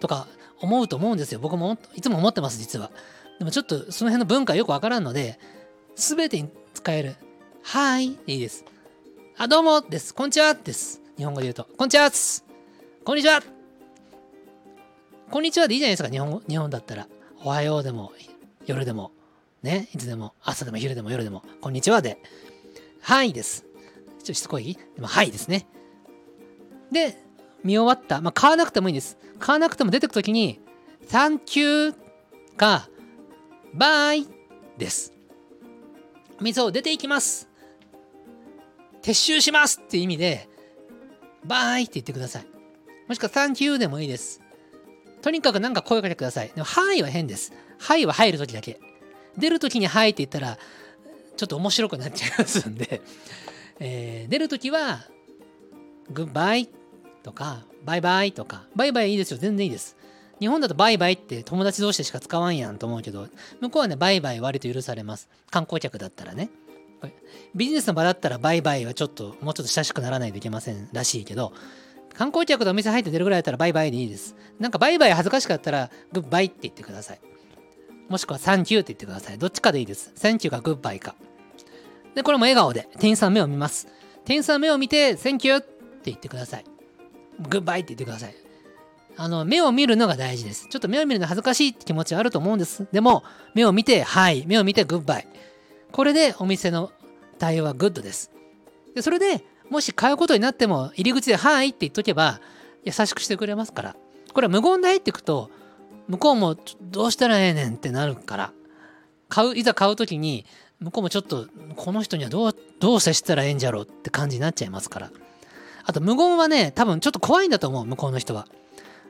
[0.00, 0.26] とか
[0.60, 1.40] 思うと思うんですよ。
[1.40, 2.90] 僕もいつも思ってます、実は。
[3.38, 5.38] でもちょっとその辺の文化よくわからんので、
[5.94, 7.16] すべてに使える、
[7.64, 8.64] はいでいいです。
[9.38, 10.14] あ、どうもです。
[10.14, 11.00] こんにちはです。
[11.16, 11.64] 日本語で言うと。
[11.76, 12.44] こんにちはす
[13.04, 13.40] こんにちは
[15.30, 16.42] こんにちはでいいじゃないですか、日本語。
[16.48, 17.08] 日本だったら。
[17.44, 18.12] おはようでも、
[18.66, 19.12] 夜でも、
[19.62, 22.18] ね、いつでも、朝でも昼でも夜でも、こんにちはで。
[23.00, 23.62] はいです。
[23.62, 24.74] ちょっとしつこい？
[24.74, 25.66] でもはいですね。
[26.90, 27.16] で、
[27.64, 28.20] 見終わった。
[28.20, 29.16] まあ、買わなくてもいいんです。
[29.38, 30.60] 買わなくても出てくときに、
[31.08, 31.94] Thank you
[32.56, 32.88] か
[33.74, 34.26] Bye
[34.76, 35.12] です。
[36.40, 37.48] 水を出ていきます。
[39.02, 40.48] 撤収しますって意味で、
[41.44, 42.46] バイって言ってください。
[43.08, 44.40] もしくはサンキューでもいいです。
[45.22, 46.48] とにかくなんか声かけてください。
[46.48, 47.52] でも、はいは変です。
[47.78, 48.80] はいは入るときだけ。
[49.36, 50.58] 出るときにはいって言ったら、
[51.36, 53.02] ちょっと面白くなっちゃいますんで、
[53.80, 55.00] えー、出るときは、
[56.10, 56.68] グッバイ
[57.22, 59.38] とか、バイバイとか、バイバイいいですよ。
[59.38, 59.96] 全然いいです。
[60.38, 63.28] 日本だとバイバイって友達同士でしか使わんやんと思うけど、
[63.60, 65.28] 向こうはね、バイバイ割と許されます。
[65.50, 66.50] 観光客だったらね。
[67.54, 71.52] ビジネスの場だったらバイバイはちょっと、もうちょっと親しくならないといけませんらしいけど、
[72.14, 74.36] 観光客とお店入って出るぐらいだったらバイバイでいいです。
[74.58, 77.20] なんかバイバイ恥ずかしかったらグッバイって言ってください。
[78.08, 79.38] もしくはサンキューって言ってください。
[79.38, 80.12] どっちかでいいです。
[80.14, 81.14] サンキューかグッバイか。
[82.14, 83.88] で、これも笑顔で店員さん目を見ます。
[84.24, 85.68] 店員さん目を見て、 Thank you って
[86.04, 86.64] 言ってください。
[87.48, 88.34] グッバイって言ってください。
[89.16, 90.68] あの、目を見るのが大事です。
[90.68, 92.86] ちょっと目を見るの恥ずかしいって気持ちはあると思うんです。
[92.92, 94.44] でも、目を見て、 Hi。
[94.46, 95.28] 目を見て、グッバイ。
[95.92, 96.90] これでお店の
[97.38, 98.30] 対応はグッドです。
[98.94, 102.40] で、それでもし買うことになっても、入り口で、 Hi って言っとけば、
[102.84, 103.96] 優しくしてくれますから。
[104.34, 105.50] これは無言で入っていくと、
[106.08, 108.52] 向こうもどうしたらええねんってなるから、
[109.30, 110.44] 買う、いざ買うときに、
[110.80, 115.10] 向こうもちょっと、この人にはどう、どう接したらええんじゃろうって感じになっちゃいますから。
[115.84, 118.46] あと、無言はね、多分ちょっと怖いんだと思う、向こうの人は。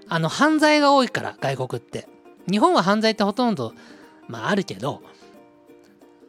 [0.08, 2.08] あの、犯罪が多いから、外国って。
[2.48, 3.72] 日本は犯罪ってほとんど、
[4.28, 5.02] まああるけど、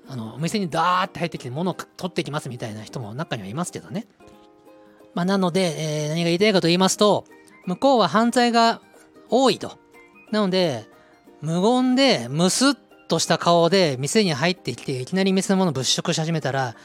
[0.08, 4.08] あの、お店にダーって入ってきて物を取ってきますみたいな人も中にはいますけどね。
[5.14, 7.26] まあ、なので、えー、何が言いたいかと言いますと、
[7.66, 8.82] 向こうは犯罪が
[9.30, 9.78] 多いと。
[10.32, 10.86] なので、
[11.42, 12.74] 無言で、むすっ
[13.08, 16.76] とした顔で店に入ってきて、いきなり店のもの物色し始めたら、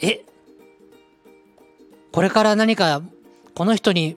[0.00, 0.24] え
[2.12, 3.02] これから何か、
[3.54, 4.16] この人に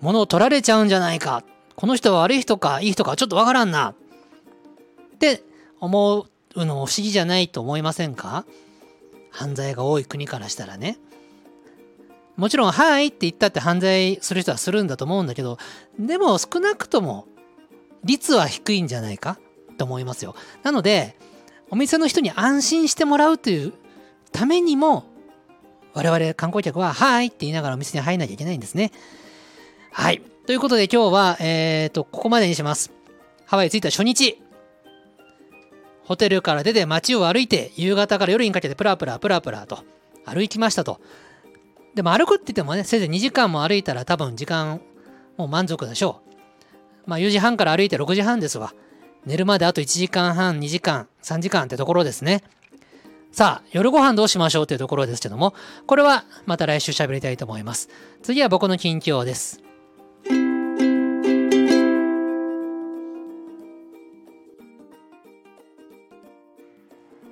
[0.00, 1.44] 物を取られちゃうんじゃないか。
[1.76, 3.94] この人は悪い人か、いい人か、ちょっとわからんな。
[5.14, 5.42] って
[5.80, 8.44] 思うの不思議じゃないと思いませんか？
[9.30, 10.98] 犯罪が多い国からしたらね。
[12.36, 15.58] もちろん、はいって言ったって犯罪する人はするんだと思うんだけど、
[15.98, 17.26] でも少なくとも
[18.02, 19.38] 率は低いんじゃないか
[19.76, 20.34] と思いますよ。
[20.62, 21.16] なので、
[21.70, 23.74] お店の人に安心してもらうという
[24.32, 25.04] ためにも、
[25.92, 28.90] 我々観光客は、はいって言いながらお店に入んなきゃいけないんですね。
[29.92, 30.22] はい。
[30.46, 32.90] ということで今日は、えっ、ー、と、ここまでにします。
[33.44, 34.40] ハワイ着いた初日。
[36.04, 39.84] ホテルから出て街を歩いて、夕方から夜にかけてプラプラプラプラと
[40.24, 41.00] 歩きましたと。
[41.94, 44.80] でも歩くって言ってもね、せいぜい2時間も歩いたら多分時間
[45.36, 46.30] もう満足でしょう。
[47.06, 48.74] まあ4時半から歩いて6時半ですわ。
[49.26, 52.42] 寝るまであと1時間半、2時間、3時間ってところですね。
[53.32, 55.54] さあ、夜ご飯どうしましょうというところですけども、
[55.86, 57.88] これはまた来週喋りたいと思います。
[58.22, 59.69] 次は僕の近況です。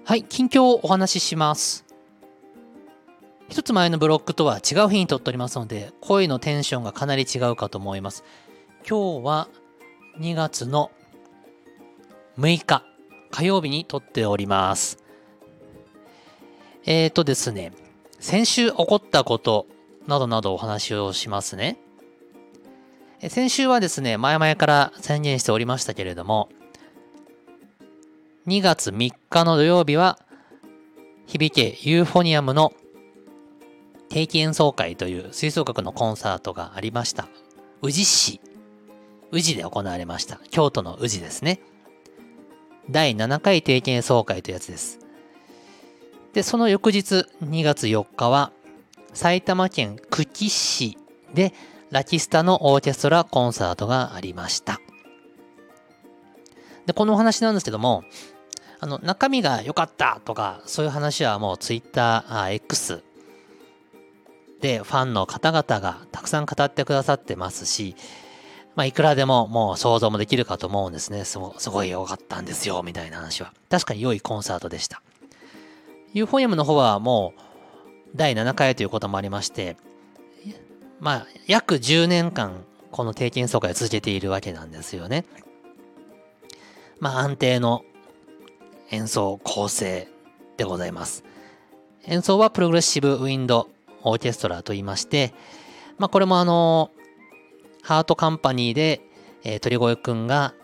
[0.08, 1.84] はい、近況をお話しします。
[3.50, 8.24] 一つ前のブロックとは違う日に撮っておりますので、声のテンションがかなり違うかと思います。
[8.88, 9.48] 今日は
[10.18, 10.90] 2月の
[12.38, 12.84] 6日
[13.30, 15.04] 火曜日に撮っております。
[16.86, 17.74] えーとですね、
[18.18, 19.66] 先週起こったこと
[20.06, 21.76] などなどお話をしますね。
[23.28, 26.48] 先週はですね、前々から宣言しておりましたけれども、
[28.48, 30.18] 2月3日の土曜日は、
[31.26, 32.72] 響けユーフォニアムの
[34.08, 37.28] 定期演奏会という吹奏楽のコンサートがありました。
[37.82, 38.40] 宇治市。
[39.32, 40.40] 宇治で行われました。
[40.50, 41.60] 京都の宇治ですね。
[42.88, 44.98] 第7回定期演奏会というやつです。
[46.32, 48.52] で、その翌日、2月4日は、
[49.12, 50.96] 埼玉県久喜市
[51.34, 51.52] で
[51.90, 54.80] ラキスタのオーケストラコンサートがありました。
[56.86, 58.04] で、このお話なんですけども、
[58.80, 63.02] あの、中身が良かったとか、そういう話はもう Twitter、X
[64.60, 67.96] でファンの方々がたくさん語ってくださってますし、
[68.74, 71.24] まあ、いくらでももう想像もできるかと思うんですね。
[71.24, 73.52] すごすごい良かったんですよ、みたいな話は。
[73.68, 75.02] 確かに良いコンサートでした。
[76.12, 77.40] ユーフォニアムの方はもう
[78.14, 79.76] 第7回ということもありまして、
[81.00, 85.24] まあ、約10年間この定期演奏会を続けているわけなんですよね。
[87.00, 87.84] まあ、安定の
[88.90, 90.08] 演奏構成
[90.56, 91.24] でございます。
[92.04, 93.68] 演奏はプログレッシブウィンド
[94.02, 95.34] オーケストラと言いまして、
[95.98, 96.90] まあ、これもあの、
[97.82, 99.02] ハートカンパニーで、
[99.44, 100.54] えー、鳥越くんが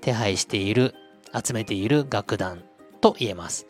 [0.00, 0.94] 手配している、
[1.32, 2.62] 集めている楽団
[3.00, 3.66] と言えます。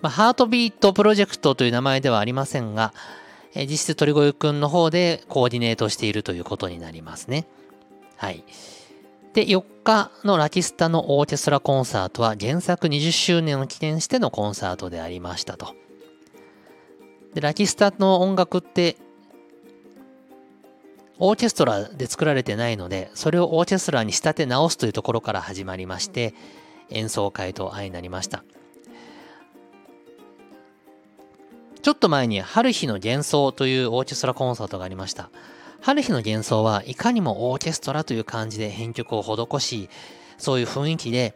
[0.00, 2.92] まあ、ハートビートプロジェクトという名前ではありませんが、
[3.54, 7.46] えー、実質鳥越くんの方でコーディネートしているということになりますね。
[8.16, 8.44] はい。
[9.34, 15.74] で、4日のラキスタのオーケストラコンサートは原作20周年を記念してのコンサートでありましたと。
[17.34, 18.96] で、ラキスタの音楽って
[21.18, 26.34] オーケストラで作られてないので、それをオーケストラに仕立て直すというところから始まりまして、
[26.90, 28.44] 演奏会と相なりました。
[31.80, 35.30] ちょっと前に春日の幻想というオーケストラコンサートがありました。
[35.82, 39.90] 春日の幻想はいかにもオーケストラという感じで編曲を施し、
[40.38, 41.34] そういう雰囲気で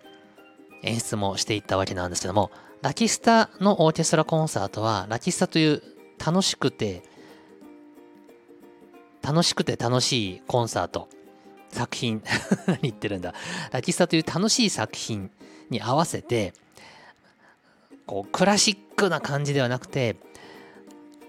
[0.83, 5.83] 演出もしていったわけなんですけども、ラキスタのオーケストラコンサートは、ラキスタという
[6.25, 7.03] 楽しくて、
[9.21, 11.09] 楽しくて楽しいコンサート、
[11.71, 12.23] 作品、
[12.69, 13.35] 何言ってるんだ。
[13.73, 15.33] ラキスタという楽しい作品
[15.71, 16.55] に合わせて、
[18.07, 20.15] こう、クラシックな感じではなくて、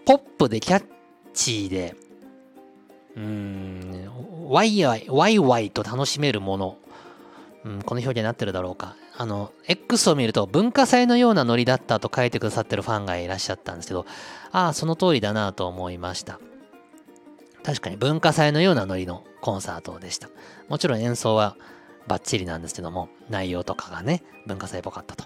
[0.05, 0.85] ポップでキャッ
[1.33, 1.95] チーで、
[3.17, 4.09] うーん、
[4.47, 6.77] ワイワイ、ワイワイと楽しめるもの。
[7.65, 8.95] うん、この表現になってるだろうか。
[9.17, 14.05] あの、X を見ると文化祭のようなノリだったと書いてくださってるファンがいらっしゃったんですけど、
[14.51, 16.39] ああ、その通りだなと思いました。
[17.63, 20.29] 確かに文化祭のようなノリのコンサートでした。
[20.69, 21.57] もちろん演奏は
[22.07, 25.25] バッチリなんですけども、内容とかがね、文化祭っぽかったと。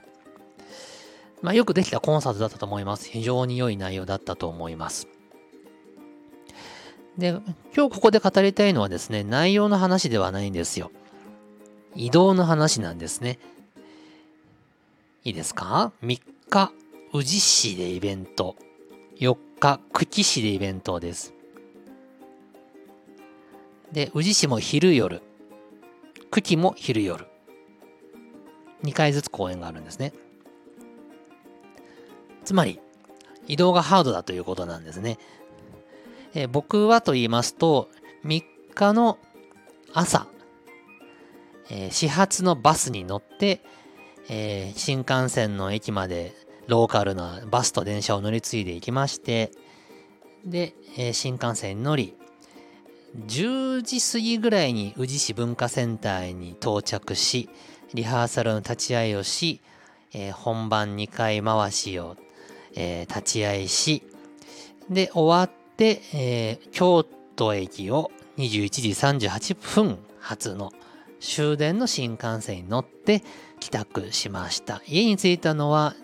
[1.41, 3.09] まあ、よくできたコンサートだったと思います。
[3.09, 5.07] 非常に良い内容だったと思います。
[7.17, 7.39] で、
[7.75, 10.91] 今日ここで語りたいのはですね、内容の話ではないんですよ。
[11.95, 13.39] 移動の話なんですね。
[15.23, 16.71] いいですか ?3 日、
[17.13, 18.55] 宇治市でイベント。
[19.17, 21.33] 4日、久喜市でイベントです。
[23.91, 25.21] で、宇治市も昼夜。
[26.31, 27.27] 久喜も昼夜。
[28.83, 30.13] 2回ずつ公演があるんですね。
[32.45, 32.79] つまり、
[33.47, 35.17] 移動がハードだということなんですね。
[36.33, 37.89] えー、僕はと言いますと、
[38.25, 39.17] 3日の
[39.93, 40.27] 朝、
[41.69, 43.61] えー、始発のバスに乗って、
[44.29, 46.33] えー、新幹線の駅まで
[46.67, 49.51] ローカルなバスと電車を乗り継いでいきまして、
[50.45, 52.15] で、え新幹線に乗り、
[53.27, 57.49] 10時過ぎぐらいに宇治市文化センターに到着し、
[57.93, 59.61] リハーサルの立ち会いをし、
[60.13, 62.17] え本番2回回しを
[62.75, 64.03] えー、立ち会いし、
[64.89, 67.03] で、終わって、えー、京
[67.35, 68.89] 都駅を21時
[69.25, 70.71] 38分発の
[71.19, 73.23] 終電の新幹線に乗って
[73.59, 74.83] 帰宅しました。
[74.85, 75.95] 家に着いたのは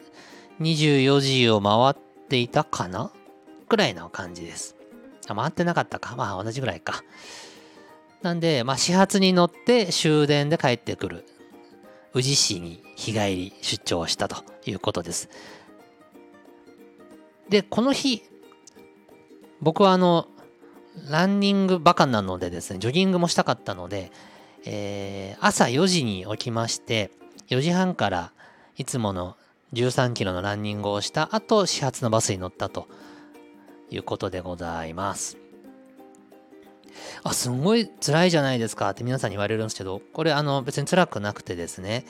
[0.62, 3.12] 24時を回っていたかな？
[3.70, 4.76] くらいの感じです。
[5.28, 6.16] あ、回ってなかったか。
[6.16, 7.04] まあ同じぐらいか。
[8.24, 11.24] なんで、まあ始発に乗って終電で帰ってくる。
[12.16, 15.30] 宇治市に日帰り出張したということです。
[17.48, 18.24] で、この日、
[19.62, 20.28] 僕はあの、
[21.10, 24.12] ランニングバカなのでですね、ジョギングもしたかったので、
[24.65, 27.12] えー、朝4時に起きまして、
[27.50, 28.32] 4時半から
[28.78, 29.36] いつもの
[29.74, 32.88] 13キロのランニングをした後、始発のバスに乗ったと
[33.89, 35.38] いうことでございます。
[37.24, 42.06] あ、すごい辛いじゃないですかって皆さんに言われるんですけど、これあの別に辛くなくてですね、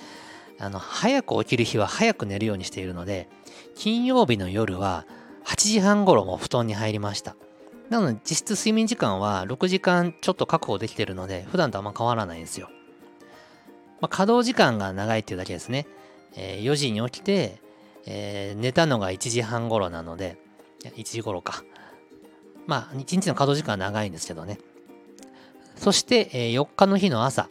[0.59, 3.27] あの、早く起きる日は早く寝るようにしているので、
[3.75, 5.05] 金曜日の夜は
[5.47, 7.35] 8時半頃も布団に入りました。
[7.89, 12.69] なので実質睡眠時間は6時間ちょっと確保できてるので、普段とあんま変わらないんですよ。
[14.01, 15.87] まあ、稼働時間が長いっていうだけですね。
[16.35, 17.61] えー、4時に起きて、
[18.05, 20.37] えー、寝たのが1時半頃なので、
[20.83, 21.63] 1時頃か。
[22.65, 24.59] まあ、1日の稼働時間は長いんですけどね。
[25.77, 27.49] そして、えー、4日の日の朝。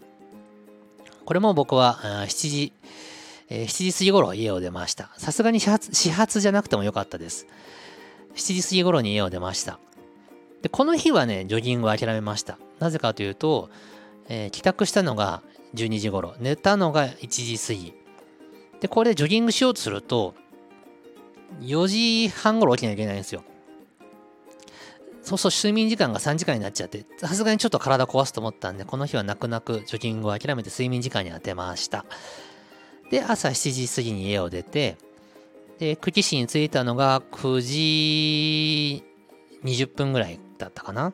[1.24, 2.72] これも僕は7時、
[3.48, 5.10] えー、7時過ぎ頃家を出ました。
[5.16, 7.46] さすがに始発始発じゃなくてもよかったです。
[8.36, 9.78] 7時過ぎ頃に家を出ました。
[10.62, 12.58] で、この日はね、ジョギングを諦めました。
[12.78, 13.70] なぜかというと、
[14.28, 15.42] えー、帰宅したのが
[15.74, 17.94] 12時頃、寝たのが1時過ぎ。
[18.80, 20.34] で、これジョギングしようとすると、
[21.60, 23.42] 4時半頃起きなきゃいけないんですよ。
[25.22, 32.04] そうそう、睡眠時間が3時間になっちゃって、さすがにちょっと体壊すと思ったんで、この日は泣く泣くジョギングを諦めて睡眠時間に当てました。
[33.10, 34.98] で、朝7時過ぎに家を出て、
[35.78, 39.04] で、久喜市に着いたのが9時
[39.64, 41.12] 20分ぐらいだったかな。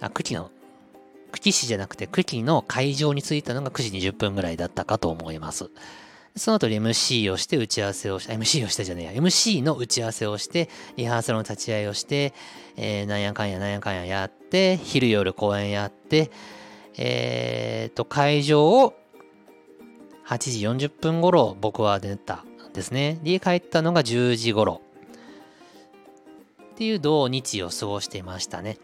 [0.00, 0.50] あ、久喜の、
[1.32, 5.70] 久喜市じゃなくて久喜の会場に着いたのが9時20分ぐらいだったかと思います。
[6.36, 12.32] その後 MC をして打ち合わせをして、MC をしてじゃねえや、MC の打ち合わせをして、リハーサルの立ち会いをして、
[12.76, 16.30] えー、なんやかんやなんやかんややって、昼夜公演やって、
[16.96, 18.94] えーと、会場を
[20.26, 22.44] 8時40分頃僕は出た
[22.74, 23.18] ですね。
[23.22, 24.82] で、帰ったのが10時頃。
[26.74, 28.78] っていう土日を過ごしていましたね。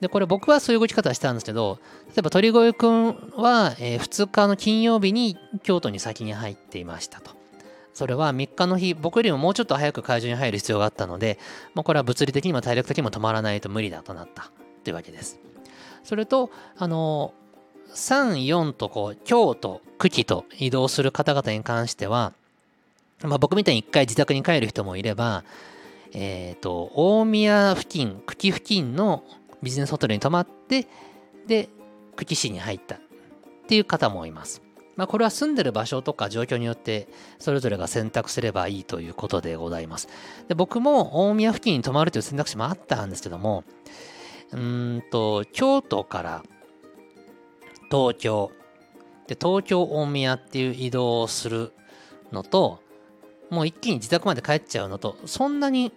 [0.00, 7.30] で、これ僕はそういう動き方したんですけど、例えば鳥越くんは、えー、2日の金曜日に京都に先に入っていましたと。
[7.94, 11.38] それは3日の日、僕よりももうちょっと早く会場に入る必要があったので、
[11.74, 14.50] もうこれは物理的にも体力的にも止まらないと無理だとなった
[14.82, 15.38] というわけです。
[16.02, 17.34] それと、あの、
[17.94, 22.32] 3、4とこう、京都、久喜と移動する方々に関しては、
[23.22, 25.44] まあ、僕みたいに一回自宅に帰る人もいれば、
[26.12, 29.24] えっ、ー、と、大宮付近、久喜付近の
[29.62, 30.86] ビジネスホテルに泊まって、
[31.46, 31.68] で、
[32.16, 32.98] 久喜市に入ったっ
[33.66, 34.62] ていう方もいます。
[34.96, 37.08] まあ、これは住んでる場所とか状況によって
[37.38, 40.06] それぞれが選択すればいいということでございます。
[40.48, 43.64] で僕も大宮付近に泊まるという選択肢もあったんですけども、
[44.52, 46.42] うんと、京都から
[47.90, 48.52] 東京、
[49.26, 51.72] で、東京大宮っていう移動をする
[52.30, 52.81] のと、
[53.52, 55.92] もう一気に自宅まで帰っちゃうのと、そんなに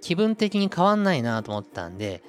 [0.00, 2.20] 気分的に変わんないなと思ったんで、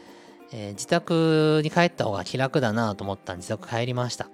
[0.52, 4.30] えー、自宅に帰った方が気楽だなと思ったんで自宅帰りました。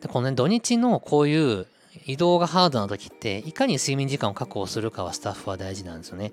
[0.00, 1.66] で、このね、土日のこういう
[2.06, 6.32] 移動がハードな時って、いかに睡眠時間を確保するかはスタッフは大事なんですよね。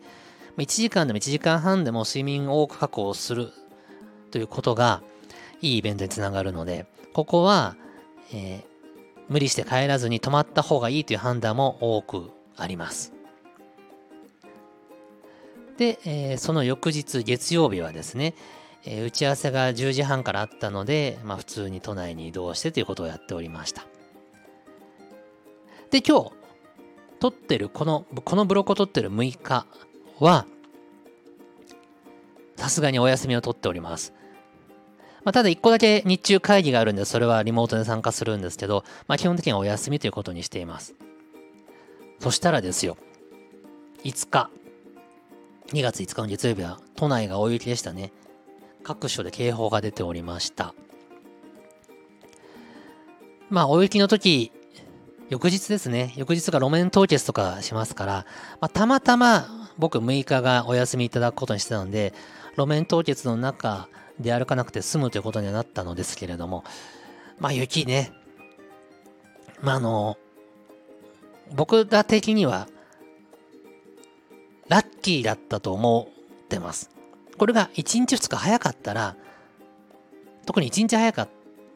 [0.60, 3.52] 1時間でも1時間半でも睡眠を多く確保する
[4.30, 5.02] ということが、
[5.62, 7.76] いいイベントにつながるので、ここは、
[8.32, 8.77] えー、
[9.30, 13.14] 無理して帰らずに泊まった方がいいという判断も多くあります。
[15.78, 18.34] で、えー、その翌日月曜日はですね、
[18.84, 23.86] えー、打ち合わせが10時半からあったので、まあ、普通に都内に移動してということをやっておりました。
[25.92, 26.32] で、今日、
[27.20, 29.66] 撮ってる、この、このブロックを撮ってる6日
[30.20, 30.46] は、
[32.56, 34.14] さすがにお休みを取っております。
[35.28, 40.96] まあ、ただ1個だけ日中会議があるんで、それはリモートで参加するんですけど、まあ、基本的にはお休みということにしています。
[42.22, 42.96] そしたらですよ、
[44.06, 44.50] 5日、
[45.74, 48.14] 2月5日の月曜日は都内が大雪でしたね。
[48.86, 50.74] 各所で警報が出ておりました。
[53.50, 54.54] まあ、大雪の時、
[55.28, 56.14] 翌日ですね。
[56.16, 58.14] 翌日が路面凍結とかしますから、
[58.62, 62.14] まあ、たまたま僕6日がお休みいただくことにしてたので、
[62.56, 63.90] 路面凍結の中
[64.20, 66.64] で歩かなくて済むということにはなったのですけれども、
[67.40, 68.12] まあ雪ね、
[69.62, 70.18] まああの、
[71.56, 72.68] 僕ら的には、
[74.68, 76.10] ラッキーだったと思
[76.44, 76.90] ってます。
[77.38, 79.16] これが1日2日早かったら、
[80.46, 81.30] 特に1日早かっ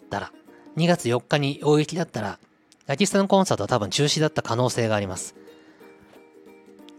[0.10, 0.32] たら、
[0.78, 2.40] 2月4日に大雪だったら、
[2.88, 5.36] ラキスタのコンサートは多分中止だった可能性があります。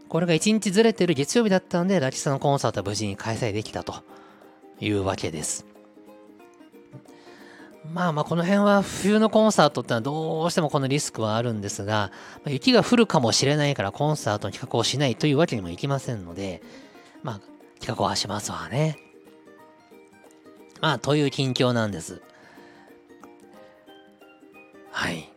[0.08, 3.94] これが1日ずれてる月曜日だったので、ラキスタのコンサートは無事に開催できたと
[4.86, 5.64] いうわけです。
[7.92, 12.10] まあまあこの辺は冬のコンサートってのはどうしてもこのリスクはあるんですが、
[12.46, 16.62] 雪が降るかもしれないからコンサートの企画をしないというわけにもいきませんので、
[17.22, 17.40] まあ
[17.80, 18.98] 企画はしますわね。
[20.82, 22.22] まあ、という近況なんです。
[24.90, 25.32] はい。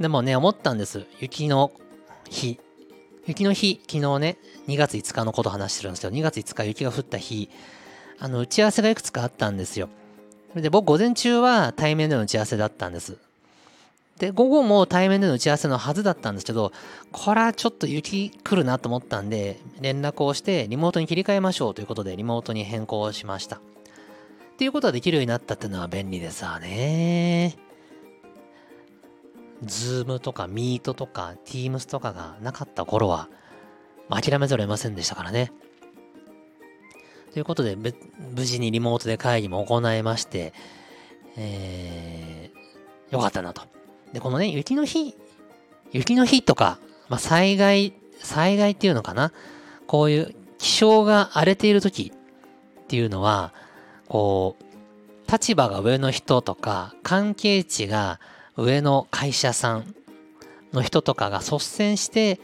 [0.00, 1.06] でもね、思ったんです。
[1.20, 1.72] 雪の
[2.30, 2.58] 日。
[3.26, 7.50] 雪の日、昨日ね、2月5日のこと話してるんですけど、2月5日雪が降った日、
[8.22, 9.88] あの、打ち合わせがいくつかあったんですよ。
[10.50, 13.18] それで僕、午前中は対面での打ち合わせだったんです。
[14.18, 16.70] で、午後も対面での打ち合わせのはずだったんですけど、
[17.10, 23.56] これはちょっと雪来るなと思ったんで、連絡をしてリモートに切り替えましょうということでリモートに変更しました。
[23.56, 23.60] っ
[24.56, 27.56] ていうことができるようになったっていうのは便利ですわね。
[29.64, 33.28] Zoom とか Meet とか Teams とかがなかった頃は、
[34.08, 35.50] 諦めざるを得ませんでしたからね。
[37.32, 40.52] ということで、無事にリモートで会議も行いまして、
[41.36, 43.62] えー、よかったなと。
[44.12, 45.14] で、このね、雪の日、
[45.92, 46.78] 雪の日とか、
[47.08, 49.32] まあ、災害、災害っていうのかな？
[49.86, 53.52] こういう気象が荒れている時っていうのは、
[54.08, 58.20] こう、立場が上の人とか、関係値が
[58.56, 59.94] 上の会社さん
[60.72, 62.38] の人とかが率先して、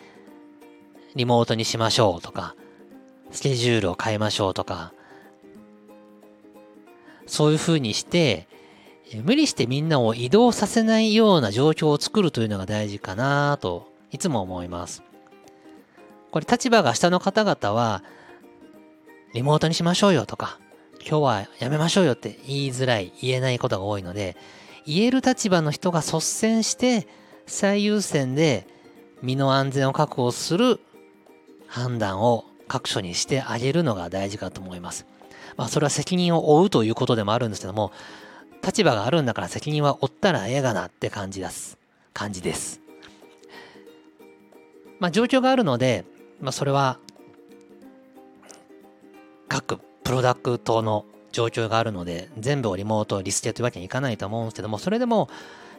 [1.14, 2.54] リモートにしましょうとか、
[3.30, 4.92] スケジュールを変えましょうとか、
[7.26, 8.46] そういう風にして、
[9.24, 15.02] 無理してみんなを移動させないような状況を作るというのが大事かなといつも思います。
[16.30, 18.02] これ立場が下の方々は
[19.34, 20.58] リモートにしましょうよとか
[21.00, 24.36] 今日はやめましょうよって言いづらい言えないことが多いので
[24.86, 27.06] 言える立場の人が率先して
[27.46, 28.66] 最優先で
[29.22, 30.80] 身の安全を確保する
[31.66, 35.06] 判断を各所にしてあげるのが大事かと思います。
[35.56, 37.90] まあそれは責任を負うということでもあるんですけども
[38.64, 41.78] 立場があるんだから責任は負ったらええがなって感じです。
[42.12, 42.80] 感じです。
[45.00, 46.04] まあ状況があるので、
[46.40, 46.98] まあそれは
[49.48, 55.28] 各プロダクトの状況があるので全部をリモートリストというわけにいかないと思うんですけどもそれでも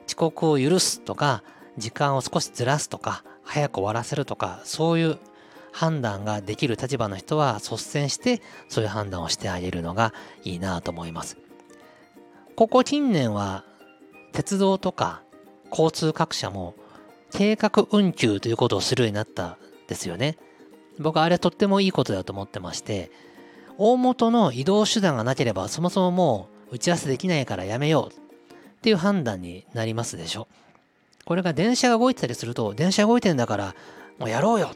[0.07, 1.43] 遅刻を許すとか
[1.77, 5.17] 時間を少しずらすとか早く終わらせるとかそういう
[5.71, 10.13] 判断ができる立場の人は率先してそういう判断をしてあげるのが
[10.43, 11.37] いいなと思います。
[12.55, 13.63] ここ近年は
[14.33, 15.21] 鉄道とか
[15.71, 16.75] 交通各社も
[17.31, 19.57] 計画運休ということをするようになった
[19.87, 20.37] ですよね。
[20.99, 23.11] 僕はあれとってもいいことだと思ってまして、
[23.77, 28.15] 大元の移動手段がなければそもそももう打ち合わせできないからやめようっ
[28.81, 30.47] ていう判断になりますでしょ。
[31.25, 33.75] これが電車が動いてたりすると、電車動いてんだから
[34.17, 34.71] もうやろうよ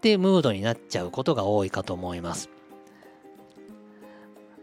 [0.00, 2.48] っていうムードになっちゃうことが多いかと思います。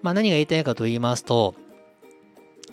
[0.02, 1.54] まあ何が言いたいかと言いますと、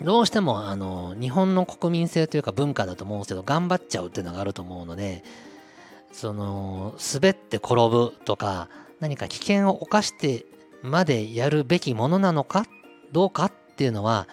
[0.01, 5.23] どうしてもあの日本の国民性というか文化だと思うんですけど頑張っちゃうっていうのがあると思うので
[6.11, 8.67] その滑って転ぶとか
[8.99, 10.45] 何か危険を冒して
[10.81, 12.65] までやるべきものなのか
[13.13, 14.27] どうかっていうのは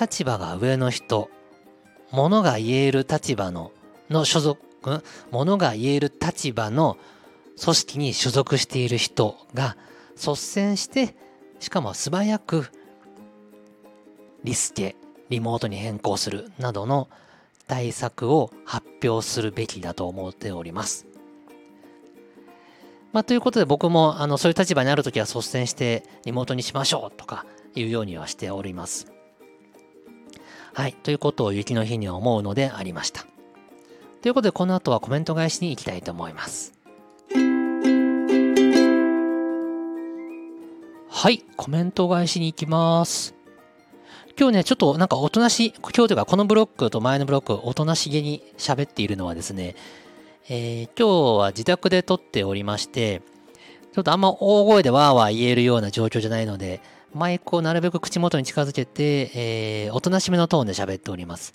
[0.00, 1.30] 立場が上の人
[2.10, 3.70] ものが言える立場の
[4.10, 4.58] の所属
[5.30, 6.96] ものが言える立場の
[7.62, 9.76] 組織に所属している人が
[10.16, 11.14] 率先して
[11.60, 12.66] しかも素早く
[14.42, 14.96] リスケ
[15.30, 17.08] リモートに変更するなどの
[17.66, 21.06] 対策を発表するべきだと思っております。
[23.12, 29.06] まあ、ということで僕もあのそういう立場にあるときは率先してリモートにしましょうとかいうようにはしております。
[30.74, 30.92] はい。
[30.92, 33.24] ということを雪の日には思うのでありました。
[34.20, 36.73] ということでこの後はコメント返しに行きたいと思います。
[41.16, 41.44] はい。
[41.56, 43.36] コメント返しに行きます。
[44.36, 49.76] 今日ね、ちょっとなんかおとなし、今日というかこのブロックと前のブロック、おとなしげに喋っているのはですね、
[50.48, 53.22] えー、今日は自宅で撮っておりまして、
[53.94, 56.80] ちょっとあんま大声でわーわー言えるような状況じゃないので、
[57.14, 61.54] マイクをなるべく口元に近づけて、えー、おとなしめのトーンで喋っております。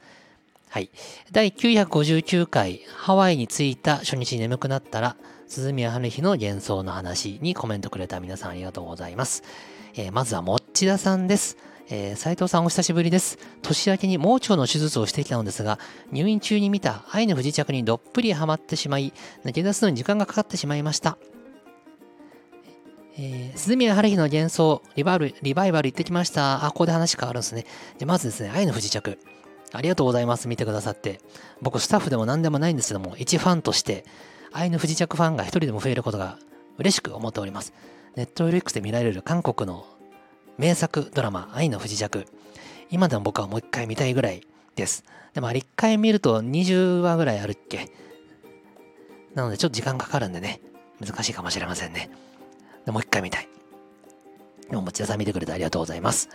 [0.71, 0.91] はい。
[1.31, 5.15] 第959回、ハワイに着いた初日眠くなったら、
[5.47, 9.41] 鈴宮春日の幻想の話にコメントくれた皆さんありがとうございます。
[9.95, 11.57] えー、まずはもっちださんです。
[11.89, 13.39] えー、斉藤さんお久しぶりです。
[13.63, 15.79] 年明けに盲腸の手術をしてきたのですが、
[16.11, 19.11] 入院中に見た愛の不時着にどっぷりハマってしまい、
[19.43, 21.17] 抜け出すのに時間がかかってしまいました。
[23.17, 26.63] えー、鈴宮春日の幻想リバイバル、リバイバル行ってきました。
[26.63, 27.65] あ、ここで話変わるんですね。
[27.97, 29.17] じゃまずですね、愛の不時着。
[29.71, 30.47] ありがとうございます。
[30.47, 31.19] 見てくださって。
[31.61, 34.05] 僕、スタッフでも何でもないんですけども、一ファンとして、
[34.51, 36.37] 愛の不時着ファンが一人でも増えることが
[36.77, 37.73] 嬉しく思っております。
[38.15, 39.85] ネットフリックスで見られる韓国の
[40.57, 42.25] 名作ドラマ、愛の不時着。
[42.89, 44.41] 今でも僕はもう一回見たいぐらい
[44.75, 45.03] です。
[45.33, 47.91] でもあれ一回見ると20話ぐらいあるっけ
[49.35, 50.61] なのでちょっと時間かかるんでね、
[50.99, 52.09] 難しいかもしれませんね。
[52.85, 53.47] でもう一回見たい。
[54.69, 56.29] でも、持田さん見てくれてありがとうございます。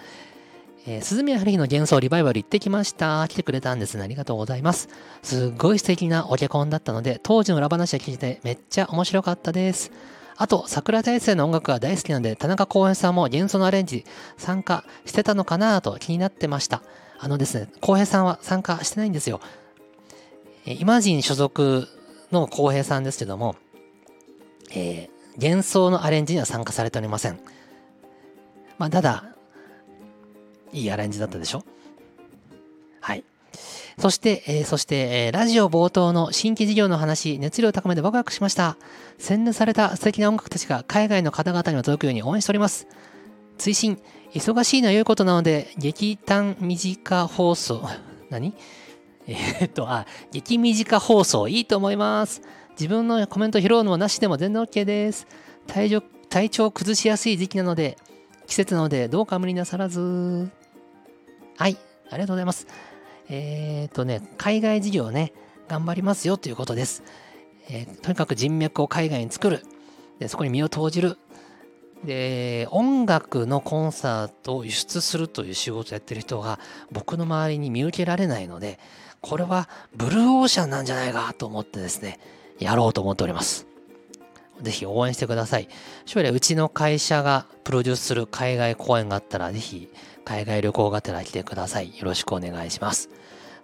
[0.86, 3.26] えー、鈴宮春日の幻想リバイバル行ってきました。
[3.28, 4.04] 来てくれたんですね。
[4.04, 4.88] ありがとうございます。
[5.22, 9.90] すっごい素敵なおけこんだったので、当時の裏話を聞いてめっちゃ面白かったです。
[10.36, 14.04] あと、桜大生の音楽が大好きなので、田中浩平さんも幻想のアレンジ
[14.36, 16.82] 参加してたのかなと気になってました。
[17.18, 19.40] あのですね、浩平さんは参加してないんですよ。
[20.66, 21.88] えイマジン所属
[22.32, 23.56] の浩平さんですけども、
[24.70, 27.38] えー、幻想のアレンジには参加されておりません。
[28.76, 29.33] まあ、ただ、
[30.74, 31.64] いいアレンジだったでしょ？
[33.00, 33.24] はい。
[33.98, 38.76] そして、えー、そして、えー、ラジオ冒頭の新規事業の話、熱量高めでワクワクしました。
[39.18, 42.88] 洗練された素敵な音楽たちが海外の方々にも届くように応援しております。
[43.56, 43.98] 追伸、
[44.32, 47.82] 忙しいのは良いことなので、劇短短放送、
[48.30, 48.52] 何？
[49.26, 52.42] えー、っと、あ、激短放送いいと思います。
[52.72, 55.26] 自分のコメント拾うのもなしでも全然 OK です。
[55.68, 57.96] 体調体調崩しやすい時期なので、
[58.48, 60.50] 季節なのでどうか無理なさらず。
[61.56, 61.76] はい、
[62.10, 62.66] ありがとうございます。
[63.28, 65.32] えっ、とね、海外事業ね、
[65.68, 67.04] 頑張りますよということです。
[67.68, 69.62] えー、とにかく人脈を海外に作る。
[70.18, 71.16] で、そこに身を投じる。
[72.04, 76.58] で、音楽のコンサートを輸出するという仕事をやってる人が
[76.90, 78.80] 僕の周りに見受けられないので、
[79.20, 82.18] これはブルーオーシャンなんじゃないかと思ってですね、
[82.58, 83.73] やろうと思っております。
[84.60, 85.68] ぜひ応援してください。
[86.06, 89.90] 将来うちの会社がプロデュースする海外公演があったら、ぜひ
[90.24, 91.98] 海外旅行がてら来てください。
[91.98, 93.10] よろしくお願いします。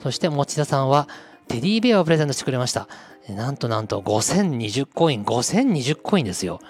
[0.03, 1.09] そして持田さんは
[1.49, 2.89] テディベアをプレゼントしてくれました。
[3.29, 6.61] なんとなんと5020コイン、5020コインですよ。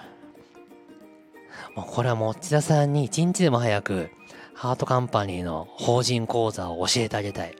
[1.75, 4.11] もうこれは持田さんに一日でも早く
[4.55, 7.55] ハートカンパニーの法人講座を教えてあげたい。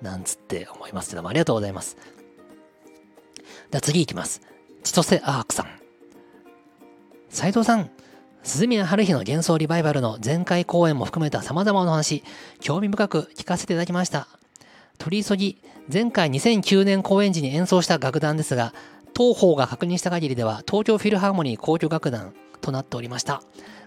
[0.00, 1.96] なんつって思いますけども、ありがとうございます。
[3.70, 4.42] では次行きます。
[4.84, 5.66] 千歳アークさん。
[7.30, 7.90] 斉藤さん、
[8.42, 12.22] 鈴宮春日の幻想リバイバルの前回公演も含めた様々な話、
[12.60, 14.28] 興味深く聞かせていただきました。
[14.98, 15.58] 取り急ぎ、
[15.92, 18.74] 前回2009年公演時に演奏した楽団ですが、
[19.14, 23.42] 当方が確認した限りでは、東京フィルハーモニー交響楽団となっておりました。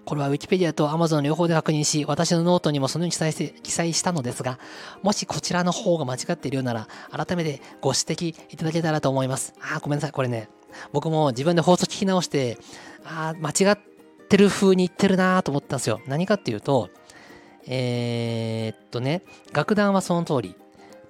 [0.05, 4.57] これは Wikipedia と Amazon 両方で確認し、私のノートにもそのように記載して記載したのですが、
[5.03, 9.53] もしこちらの方が間違っているようなら、改めてご指摘いただけたらと思います。
[9.61, 10.11] あ、ごめんなさい。
[10.13, 10.49] これね、
[10.91, 12.57] 僕も自分で放送聞き直して、
[13.05, 13.77] ああ間違っ
[14.29, 16.01] てる風に言ってるなと思ったんですよ。
[16.07, 16.89] 何かっていうと、
[17.67, 19.23] えー、っとね、
[19.53, 20.55] 楽団はその通り、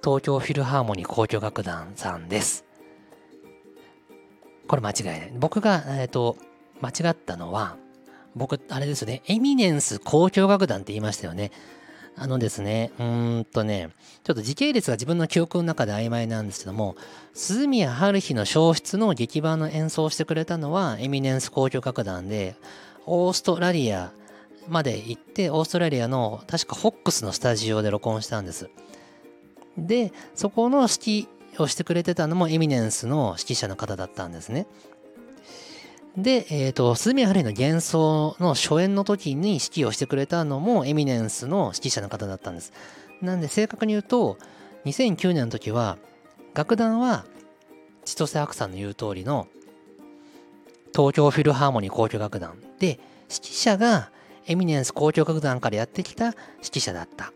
[0.02, 2.64] 東京フィルハーモニー交響楽団さんです。
[4.66, 5.32] これ間違いない。
[5.34, 6.36] 僕が、えー、っと、
[6.80, 7.76] 間違ったのは、
[8.34, 11.50] 僕、あれですね、エミネンス交響楽団って言いましたよね。
[12.20, 13.90] あのですね、うーんとね、
[14.24, 16.96] ちょっと時系列が自分の記憶の中で曖昧なんですけども、
[17.32, 22.56] 鈴宮春日の消失の劇版の演奏をしてくれたのはエミネンス交響楽団で、
[23.06, 24.12] オーストラリア
[24.68, 28.68] まで行って、オーストラリアの確かホックスのスタジオで録音したんです。
[29.76, 34.66] で、そこの指揮をしてくれてたのもエミネンスの指揮者の方だったんですね。
[36.16, 42.72] で、えっ、ー、と、スミハリの幻想の初演の時に指揮をしてくれたのもエミネンスの指揮者の方だったんです。
[43.20, 44.38] なんで正確に言うと、
[44.84, 45.98] 2009年の時は、
[46.54, 47.24] 楽団は
[48.04, 49.46] 千歳白さんの言う通りの
[50.94, 52.98] 東京フィルハーモニー交響楽団で、
[53.30, 54.10] 指揮者が
[54.46, 57.32] エミネンス交響楽団からやってきた指揮者だった。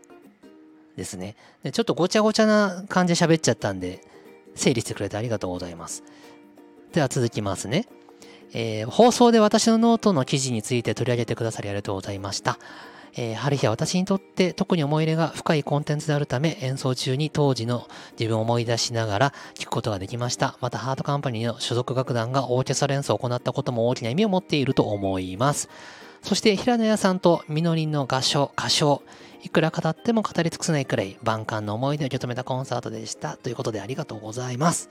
[0.97, 1.35] ですね。
[1.63, 4.01] でちょっとごちゃごちゃな感じで喋っちゃったんで、
[4.55, 6.03] 整理してくれてありがとうございます。
[6.91, 7.87] では続きますね。
[8.53, 12.59] えー、放送で私のノートの記事について取り上げてくださりありがとうございました。
[13.15, 17.87] えー、ハルヒは私にとって特に思い入れが深いコンテンツであるため演奏中に当時の
[18.19, 20.57] 自分を思い出しながら聴くことができました。
[20.61, 25.69] またハートカンパニーの所属楽団がオーケストラ演奏を行ったことも大きな意味を持っていると思います。
[26.23, 29.03] そして平野屋さんとみのりんの合唱、歌唱、
[29.43, 33.37] いくら語っても語り尽くせないくらい万感の思い出を受け止めたコンサートでした。
[33.37, 34.89] ということでありがとうございます。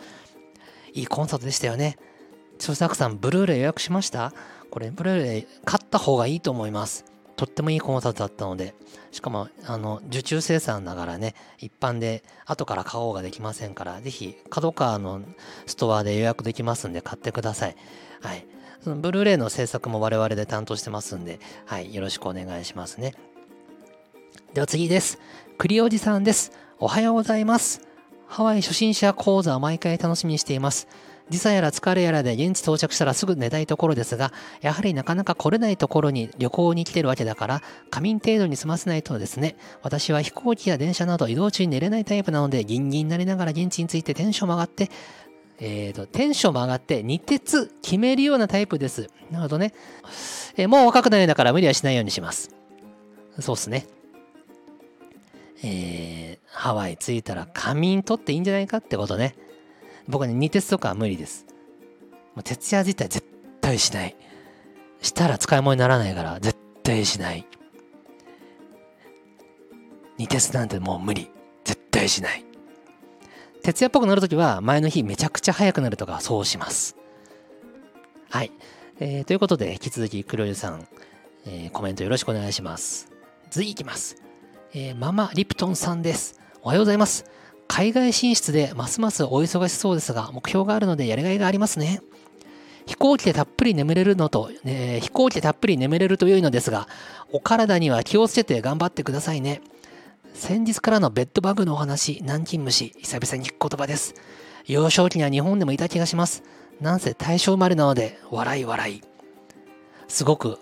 [0.92, 1.96] いいコンサートでしたよね。
[2.62, 4.32] 著作さん、ブルーレイ予約しました？
[4.70, 7.04] これ、ブルーレイ買った方がいいと思います。
[7.34, 8.74] とってもいいコンサートだったので、
[9.10, 15.22] しかも、あの、受注生産だからね、一般で後から買おうができませんから、ぜひ、角川の
[15.66, 17.76] ストアで予約できますんで買ってください。
[18.20, 18.46] はい。
[18.80, 23.14] そのブルーレイの制作も我々で担当してますんで、はい、よろしくお願いしますね。
[24.54, 25.18] では次です。
[25.58, 26.52] 栗おじさんです。
[26.78, 27.80] おはようございます。
[28.26, 30.88] ハワイ初心者講座毎回楽しみにしています。
[31.31, 44.91] 時差やら疲れやらで現地到着したらすぐ寝たいところですが、やはりなかなか来れないところに旅行に来てるわけだから、仮眠程度に済ませないとですね、私は飛行機や電車など移動中に寝れないタイプなので、ギンギンになりながら現地についてテンションも上がって、
[45.61, 49.09] えっ、ー、と、テンションも上がって日鉄決めるようなタイプです。
[49.31, 49.75] なるほどね。
[50.57, 52.51] えー、もう若くないんだから無理はしないようにします。
[53.39, 53.87] そうっすね。
[55.62, 59.37] えー、ハワイ着いたら仮眠取っていいんじゃないかってことね。
[60.09, 61.46] 僕はね、二鉄とかは無理です。
[62.34, 63.26] もう徹夜自体絶
[63.61, 64.16] 対しない。
[65.00, 67.46] したら使い物にならないから絶対しない。
[70.18, 71.30] 二鉄なんてもう無理。
[71.64, 72.44] 絶対しない。
[73.62, 76.96] 徹夜っぽくなるときは前の日めちゃくちゃ早くなるとかそうします。
[78.30, 78.53] はい。
[78.98, 80.86] えー、ということで引き続き黒湯さん、
[81.46, 83.12] えー、コメントよろしくお願いします。
[83.50, 84.16] 次いきます。
[84.74, 86.40] えー、ママリプトンさんです。
[86.62, 87.24] おはようございます。
[87.75, 92.03] 海外進出でますますお忙しそうですが、目標があるのでやりがいがありますね。
[92.85, 96.87] 飛行機でたっぷり眠れるのと、えー、飛行機でたっぷり眠れると良いのですが、
[97.33, 99.62] お体には気をつけて頑張ってくださいね。
[100.35, 104.16] 先日からのベッドバグのお話、南京虫、久々に聞く言葉です。
[104.66, 106.43] 幼少期には日本でもいた気がします。
[106.79, 109.03] なんせ大正生まれなので、笑い笑い。
[110.09, 110.59] すごく、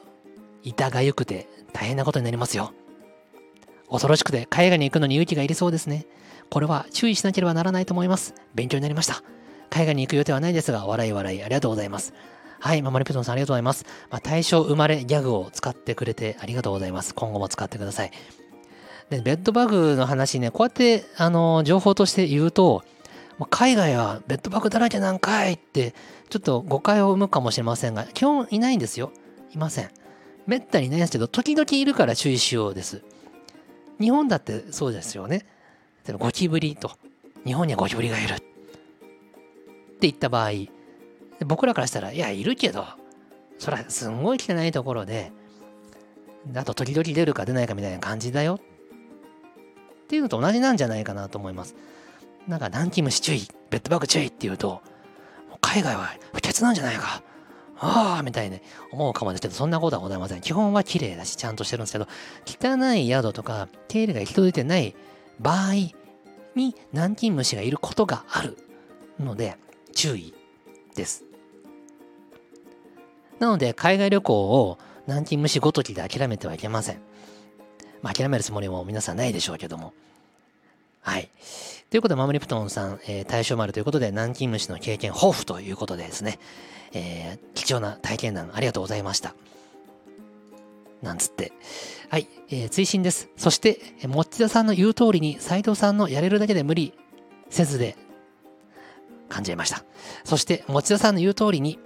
[0.62, 2.72] 痛がゆくて大変なことになりますよ。
[3.90, 6.06] 恐ろしくて海外に行くのに勇気がいりそうですね。
[6.50, 8.34] これは注意しなければならないと思います。
[8.54, 9.22] 勉強になりました。
[9.70, 12.12] 海外に行く予定はないですが、笑い笑いありがとうございます。
[12.58, 13.86] はい、ママリプトンさんありがとうございます。
[14.10, 17.14] まあ、対象生まれギャグを使ってくれてありがとうございます。
[17.14, 18.10] 今後も使ってください。
[19.10, 22.84] で、ベッドバグの話ね、こうやって、あの、情報として言うと、
[23.48, 25.94] 海外はベッドバグだらけなんかいって、
[26.28, 29.12] ちょっと誤解を生むかもしれませんが、基本いないんですよ。
[29.54, 29.90] いません。
[30.46, 33.02] めったにいないんですけど、時々いるから注意しようです。
[34.00, 35.46] 日本だってそうですよね。
[36.06, 36.92] 例えばゴキブリと、
[37.44, 38.44] 日本にはゴキブリがいるって
[40.02, 40.50] 言った場合、
[41.46, 42.86] 僕らからしたら、いや、いるけど、
[43.58, 45.32] それはすんごい汚いところで、
[46.54, 51.74] あと時々出るか出ないかみたいな感じだよっていうのと同じなんじゃないかなと思います。
[52.48, 54.80] なんか、南京虫注意、ベッドバッグ注意っていうと、
[55.60, 57.22] 海外は不潔なんじゃないか。
[57.82, 58.60] ああみたいに
[58.92, 60.40] 思うかもですけど、そんなことはございません。
[60.40, 62.08] 基本は綺麗だし、ちゃんとしてるんですけど、
[62.46, 64.94] 汚い宿とか、手入れが行き届いてない
[65.40, 65.74] 場合
[66.54, 68.56] に南京虫がいることがある
[69.18, 69.56] ので
[69.92, 70.34] 注意
[70.94, 71.24] です。
[73.38, 77.00] なので、海外旅行を南京虫ごときで諦めてはいけません。
[78.02, 79.94] まあ、諦めるつもりも皆さんないでしょうけども。
[81.00, 81.30] はい。
[81.88, 86.38] ということで、マムリプトンさん、えー、対象丸ということで、南京虫の経験豊富ということでですね、
[86.92, 89.34] えー、貴重な体験談ありがとうございました。
[91.02, 91.52] なんつって。
[92.08, 93.28] はい、えー、追伸です。
[93.36, 96.94] そして、もっちださんの言う通りに、斎藤さんのやれるだけで無理
[97.48, 97.96] せずで
[99.28, 99.84] 感じました。
[100.24, 101.78] そして、持田さんの言う通りに、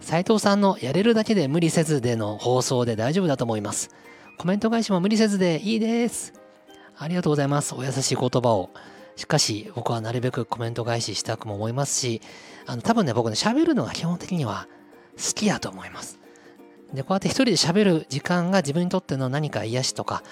[0.00, 3.90] 斉藤さんのやれるだけで無理せずでの放送で大丈夫だと思います。
[4.38, 6.32] コメント返しも無理せずでいいです。
[6.96, 7.74] ありがとうございます。
[7.74, 8.70] お優しい言葉を。
[9.16, 12.22] しかし、僕はなるべくコメント返ししたくも思いますし、
[12.66, 14.66] あの、多分ね、僕ね、喋るのが基本的には
[15.16, 16.19] 好きやと思います。
[16.94, 20.22] で、こうやって一人で喋る時間が自分にとっての何か癒しとか、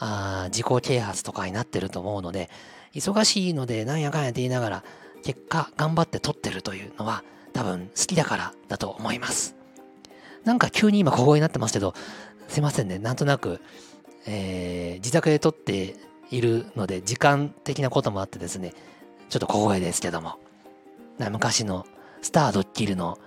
[0.00, 2.50] あ自己啓発とかになってると思うので、
[2.94, 4.84] 忙しいのでなんやかんやって言いながら、
[5.24, 9.56] 結果頑張って撮ってるというのは多分好きだからだと思います。
[10.44, 11.94] なんか急に今小声になってますけど、
[12.48, 12.98] すいませんね。
[12.98, 13.60] なんとなく、
[14.26, 15.96] えー、自宅で撮って
[16.30, 18.72] いるので、時間的なこともあってですね、
[19.28, 20.38] ちょっと小声ですけども、
[21.18, 21.86] 昔の
[22.22, 23.18] スタードッキリの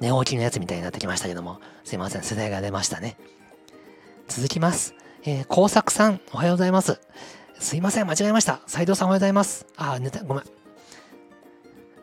[0.00, 2.22] 寝起きのやつみたいになってきましたけども、すいません。
[2.22, 3.16] 世代が出ましたね。
[4.28, 4.94] 続きます。
[5.24, 7.00] えー、工作さん、おはようございます。
[7.58, 8.60] すいません、間違えました。
[8.66, 9.66] 斉藤さんおはようございます。
[9.76, 10.44] あ、寝た、ごめん。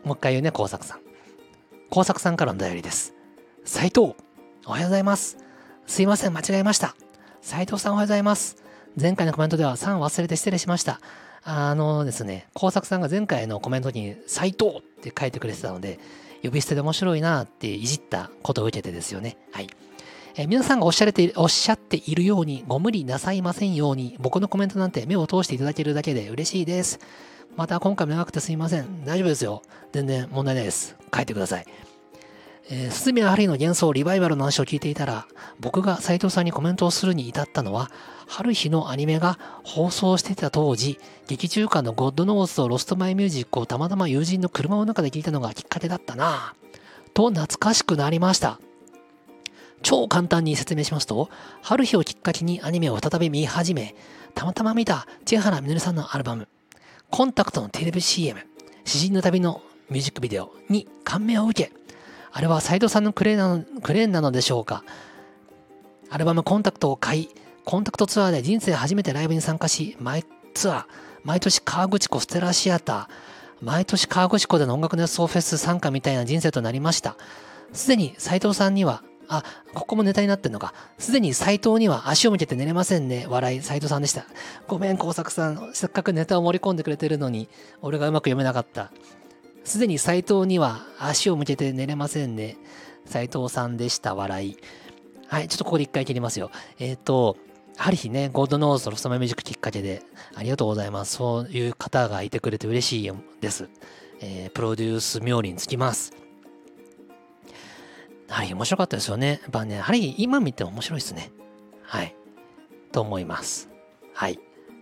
[0.04, 0.98] もう一回言うね、工作さん。
[1.90, 3.14] 工作さんからの頼りです。
[3.64, 4.14] 斉藤、
[4.66, 5.38] おはようございます。
[5.86, 6.96] すいません、間違えました。
[7.40, 8.56] 斉藤さんおはようございます。
[9.00, 11.00] 前回のコメントでは3忘れて失礼しました。
[11.44, 16.00] あのですね、工作さんが前回のコメントに斉藤って書いてくれてたので、
[16.44, 19.38] 呼び捨てで面白いなっていじったことを受けてですよね。
[19.50, 19.68] はい。
[20.36, 26.98] え皆さんがおっしゃれておっしゃっているようにご無理なさいませんように僕のコメントなんて目を通していただけるだけで嬉しいです。
[27.56, 29.04] また今回も長くてすいません。
[29.04, 29.62] 大丈夫ですよ。
[29.92, 30.96] 全然問題ないです。
[31.14, 31.93] 書いてください。
[32.70, 35.26] えー、鈴宮春日の幻想リバイバルの話を聞いていたら、
[35.60, 37.90] 僕が斉藤さんにコメントをするに至ったのは、
[38.26, 47.12] ハルヒのアニメが放送していた当時、劇中歌の God knows と Lost my music をたまたま友人の車の中で聞いたのがきっかけだったなぁ。
[47.12, 48.58] と懐かしくなりました。
[49.82, 51.28] 超簡単に説明しますと、
[51.60, 53.94] ハルヒをきっかけにアニメを再び見始め、
[54.34, 56.48] たまたま見た茅原実里さんのアルバム、
[57.10, 58.40] Contact のテレビ CM、
[58.86, 59.60] 詩人の旅の
[59.90, 61.83] ミュージックビデオに感銘を受け、
[62.36, 64.82] あれは斎藤さんのクレーなのクレーンなのでしょうか？
[66.10, 67.28] アルバムコンタクトを買い、
[67.64, 70.84] コンタクトツアーで人生初めてライブに参加し、毎ツアー、
[71.22, 77.16] 毎年河口湖ステラシアター、毎年河口湖での音楽熱奏フェス参加みたいな人生となりました。
[77.72, 80.74] すでに斎藤さんにはあ、ここもネタになってんのか。
[80.98, 83.26] すでに斎藤には足を向けて寝れませんね。
[83.28, 84.26] 笑い、斎藤さんでした。
[84.66, 85.70] ごめん、工作さん。
[85.72, 87.48] せっかくネタを盛り込んでくれてるのに、
[87.80, 88.90] 俺がうまく読めなかった。
[89.64, 92.56] すでに斎藤には足を向けて寝れませんね。
[93.06, 94.14] 斎藤さんでした。
[94.14, 94.56] 笑い。
[95.26, 96.50] はい、ちょっとここで一回切りますよ。
[96.78, 97.36] えっ、ー、と、
[97.76, 100.02] ハルヒね、 God knows Lost my music きっかけで、
[100.34, 101.16] ありがとうございます。
[101.16, 103.68] そういう方がいてくれて嬉しいです。
[104.20, 106.12] えー、プロデュース冥利につきます。
[108.28, 109.40] はい、面白かったですよね。
[109.42, 111.30] やっぱね、やはり今見ても面白いですね。
[111.82, 112.14] はい。
[112.92, 113.70] と思います。
[114.12, 114.38] はい。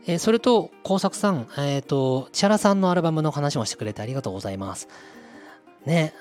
[0.07, 4.89] えー、それと、工作さん、えっ、ー、と、茅原さんのアルバムの話もしてくれてありがとうございます。
[5.87, 6.13] ね。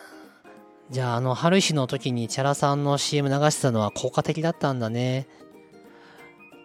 [0.91, 5.27] じゃあ、あの、春石の時に千原さんの CM 流してたのは効果的だったんだね。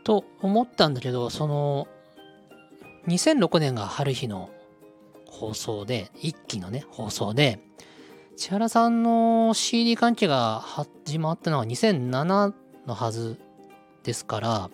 [0.05, 1.89] と思ったんだけど、その、
[3.09, 4.51] 2006年が春日の
[5.27, 7.61] 放送で、一期のね、放送で、
[8.37, 12.53] 千原さんの CD 関係が始まったのは2007
[12.87, 13.39] のはず
[14.03, 14.71] ですから、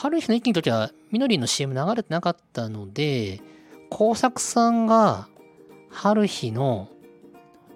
[0.00, 3.40] 春日の一気の時はみのりの CM 流れてなかったので、
[3.90, 5.26] 工作さんが
[5.90, 6.88] 春日の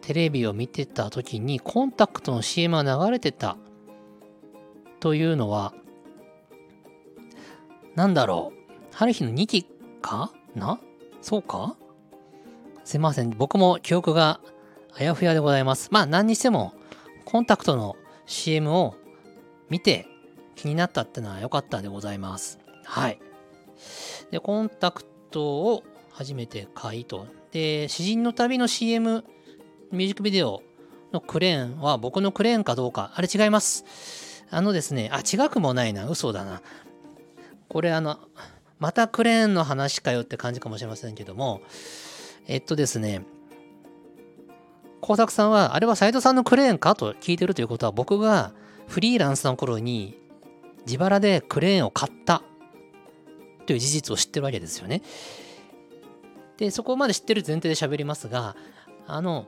[0.02, 3.56] テレビを見てた時にコンタクトの CM が流れてた
[5.00, 5.74] というのは、
[7.96, 8.96] なんだろう。
[8.96, 9.66] 春日の2期
[10.00, 10.78] かな？
[11.22, 11.74] そうか？
[12.84, 13.30] すいません。
[13.30, 14.40] 僕も記憶が
[14.96, 15.88] あやふやでございます。
[15.90, 16.72] まあ何にしても、
[17.24, 17.96] コンタクトの
[18.26, 18.94] CM を
[19.68, 20.06] 見て
[20.54, 22.58] 気になったってのは良かったでございます。
[22.84, 23.18] はい。
[24.30, 27.26] で、コンタクトを初めて買いと。
[27.52, 29.24] で、詩人の旅の CM、
[29.90, 30.62] ミュージックビデオ
[31.12, 33.12] のクレーンは僕のクレーンかどうか。
[33.14, 33.84] あれ違います。
[34.50, 36.06] あのですね、あ、違くもないな。
[36.06, 36.62] 嘘だな。
[37.68, 38.18] これあの、
[38.78, 41.62] またクレーンの話かよって感じかもしれませんけども、
[42.46, 43.24] えっとですね、
[45.00, 48.52] 工作さんは、あれは斎藤さんのクレーンかと聞いてるということは、僕が
[48.86, 50.21] フリーランスの頃に
[50.86, 52.42] 自腹でクレーンを買った
[53.66, 55.02] という事実を知ってるわけですよね。
[56.56, 58.56] で、そこまで知ってる前提で喋りますが、
[59.06, 59.46] あの、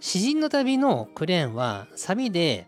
[0.00, 2.66] 詩人の旅のクレーンはサビで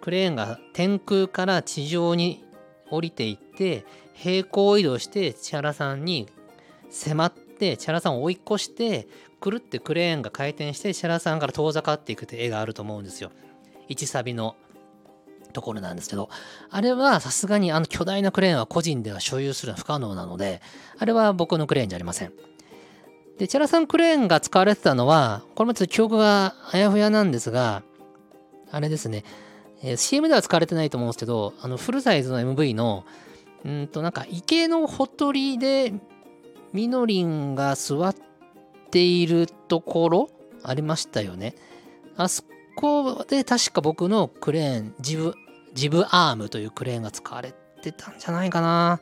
[0.00, 2.42] クレーンが天空から地上に
[2.90, 3.84] 降りていって
[4.14, 6.28] 平行移動して千原さんに
[6.90, 9.06] 迫って千原さんを追い越して
[9.38, 13.30] くるってクレーンが回転して千原さんから遠ざかっていくって絵があると思うんですよ。
[13.90, 14.56] 1サビの
[15.54, 16.28] ところなんですけど、
[16.70, 20.60] あれはさすがにあの巨大なクレーンは個人では所有するのは不可能なので、
[20.98, 22.32] あれは僕のクレーンじゃありません。
[23.38, 27.82] で、チャラさんクレーンが使われてたのは、これもちょっと記憶があやふやなんですが、
[28.70, 29.24] あれですね、
[29.82, 33.04] えー、CM では使われてないと思うんですけど、あのフルサイズの MV の、
[33.64, 35.94] うんとなんか池のほとりで
[36.74, 38.14] みのりんが座っ
[38.90, 40.30] ているところ
[40.62, 41.54] ありましたよね。
[42.16, 42.44] あそ
[42.76, 45.34] こで確か僕のクレーン、ジブ、
[45.74, 47.52] ジブアームというクレーンが使われ
[47.82, 49.00] てたんじゃないかな。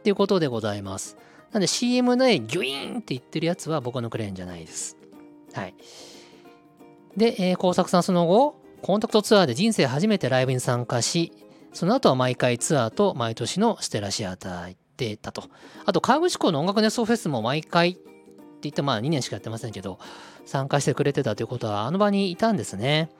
[0.00, 1.16] っていうことでございます。
[1.52, 4.96] なんで CM でギュイーンって言ってるやつは僕のクレーンじゃないです。
[5.52, 5.74] はい。
[7.16, 11.32] で、えー、工作さんその後、コンタクトツアーで人生初めてライブに参加し、
[11.72, 15.44] その後は毎回ツアーと毎年のステラシアター行ってたと。
[15.84, 18.00] あと、河口湖の音楽熱奏フェスも毎回って
[18.62, 19.98] 言ってまあ2年しかやってませんけど、
[20.46, 23.10] 参加してくれてたということはあの場にいたんですね。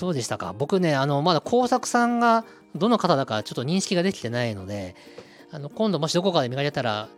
[0.00, 0.54] そうでしたか。
[0.56, 4.96] 僕ね、あの、まだ工作さんがどの方だかちょっと認識ができてないので、
[5.50, 7.10] あの、今度もしどこかで見かけたら、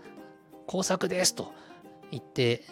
[0.67, 1.53] 工作ですと
[2.11, 2.65] 言って、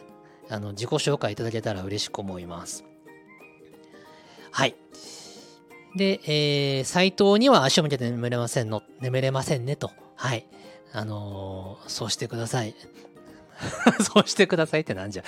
[0.49, 2.85] あの、自己紹介いただけたら嬉しく思います。
[4.51, 4.75] はい。
[5.95, 9.93] で、えー、斎藤には足を向けて眠れませんの、眠れませんねと。
[10.17, 10.45] はい。
[10.93, 12.75] あのー、そうしてください。
[14.03, 15.25] そうしてくださいってなんじゃ。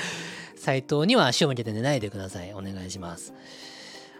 [0.56, 2.52] 斎藤には足を向けて寝ないでください。
[2.52, 3.32] お願いします。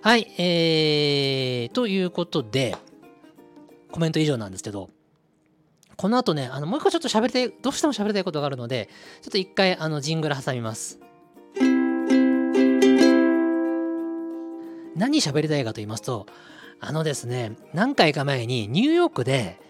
[0.05, 0.26] はい。
[0.36, 2.76] えー、ということで、
[3.92, 4.90] コメント以上なんですけど、
[5.96, 8.88] この後ね、あの、もう一個ちょっと喋りたい、どうしても喋りたいことがあるので、
[9.20, 10.98] ちょっと一回、あの、ジングル挟みます。
[14.96, 16.26] 何喋りたいかと言いますと、
[16.80, 19.61] あのですね、何回か前にニューヨークで、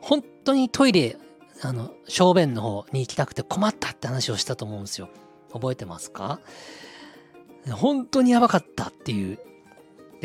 [0.00, 1.16] 本当にトイレ、
[1.62, 5.08] あの、小便の方に行きたくて困ったって話をしたと思うんですよ。
[5.52, 6.38] 覚えてますか？
[7.68, 9.40] 本当にやばかったっていう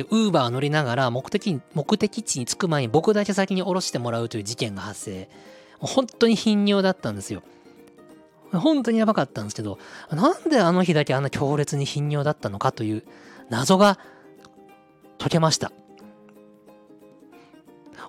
[0.01, 5.29] で、ウーバー乗りながら目的目的地に着く前に僕だけ先に降ろしてもらうという事件が発生。
[5.79, 7.43] 本当に頻尿だったんですよ。
[8.51, 9.79] 本当にやばかったんですけど、
[10.11, 13.03] なんであの日だけあんな強烈に頻尿だったのかという
[13.49, 13.97] 謎が
[15.17, 15.71] 解けました。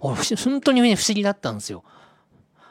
[0.00, 1.84] 本当に不思議だったんですよ。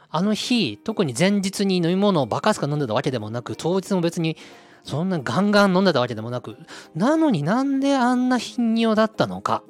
[0.10, 4.36] あの日、特に前日に飲み物をバカすか飲んでたわけでもなく、当日も別に
[4.84, 6.58] そんなガンガン飲んでたわけでもなく、
[6.96, 9.64] なのになんであんな頻尿だったのか。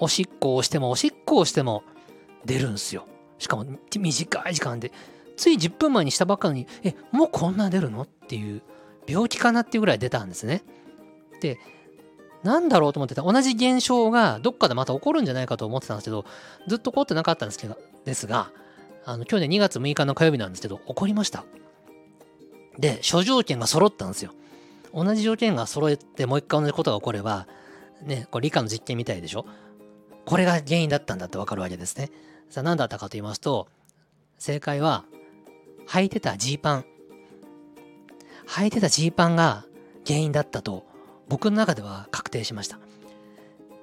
[0.00, 1.84] おしっこをしてもおしっこをしても
[2.44, 3.06] 出るんすよ。
[3.38, 3.64] しかも
[3.98, 4.92] 短い時間で。
[5.36, 8.62] つい10分前にしたばっかりに、え、もうこんな出るのっていう
[9.06, 10.62] 病気かなっていうぐらい出たんですね。
[11.40, 11.58] で、
[12.44, 16.24] なんだろうと思ってた同じ現象がどっかでまた起こるんじゃないかと思ってたんですけど、
[16.68, 18.50] ずっと起こってなかったんですけど、ですが、
[19.04, 21.44] あの、去年2月6日の火曜日なんですけど、起こりました。
[22.78, 24.32] で、諸条件が揃ったんですよ。
[24.92, 27.46] 同じ条件が揃えてもう一回同じことが起これば、
[28.02, 29.46] ね、これ理科の実験みたいでしょ
[30.24, 32.10] これが原因だったんだってわかるわけですね。
[32.48, 33.68] さあ何だったかと言いますと、
[34.38, 35.04] 正解は、
[35.88, 36.84] 履いてたジーパン。
[38.46, 39.64] 履いてたジーパンが
[40.06, 40.84] 原因だったと、
[41.28, 42.78] 僕の中では確定しました。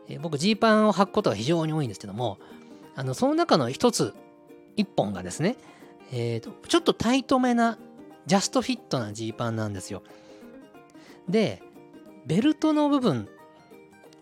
[0.08, 2.38] え僕、ジーパンを履くことが非常に多いんですけども、
[2.96, 4.14] あの、その中の一つ、
[4.76, 5.58] 一本がですね、
[6.12, 7.78] えーと、ちょっとタイトめな
[8.26, 10.04] ジャストフィットなジーパンなんですよ。
[11.28, 11.62] で、
[12.26, 13.28] ベルトの部分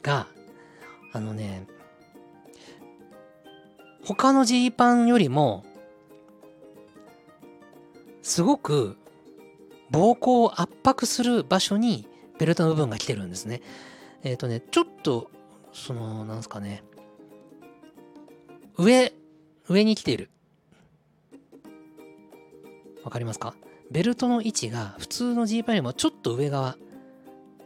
[0.01, 0.27] が、
[1.11, 1.67] あのね、
[4.05, 5.65] 他のジーパンよりも、
[8.21, 8.95] すごく
[9.91, 13.61] 膀胱を圧迫する場所にベルトの部分が来てるんですね。
[14.23, 15.29] えっ、ー、とね、ちょっと、
[15.73, 16.83] その、なんすかね、
[18.77, 19.13] 上、
[19.67, 20.29] 上に来ている。
[23.03, 23.55] わかりますか？
[23.91, 26.77] ベルトの位置が普通のジーパンよりもちょっと上側。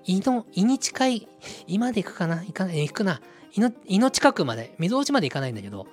[0.06, 1.28] 胃の、胃に近い、
[1.68, 3.22] 胃まで行くかな行かない、行くな。
[3.54, 5.88] 胃の、胃の近くまで、溝落ちまで行かないんだけど、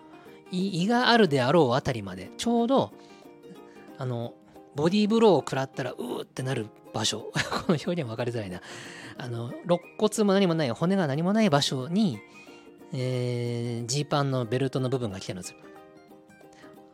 [0.51, 2.93] 胃胃があるであろうあたりまで、ちょうど、
[3.99, 4.35] あの、
[4.75, 7.33] ボディーブローを食らったら、うーってなる場所。
[7.67, 8.61] この表現分かりづらいな。
[9.17, 12.19] あの、肋骨も何もない、骨が何もない場所に、
[12.93, 15.59] えー、ジーパンのベルトの部分が来てるんですよ。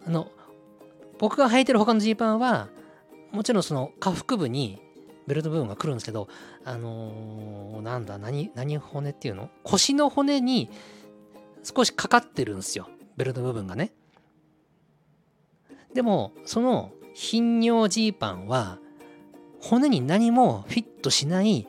[0.07, 0.31] あの、
[1.19, 2.69] 僕が履いてる他のジーパンは、
[3.33, 4.81] もちろんその下腹部に
[5.27, 6.29] ベルト部分が来るんですけど、
[6.65, 9.51] あのー、なんだ、何、何骨っていうの？
[9.65, 10.71] 腰の骨に
[11.63, 12.89] 少しかかってるんですよ。
[13.17, 13.93] ベルト部分がね。
[15.95, 18.79] でも、その頻尿ジーパンは、
[19.61, 21.67] 骨に何もフィットしない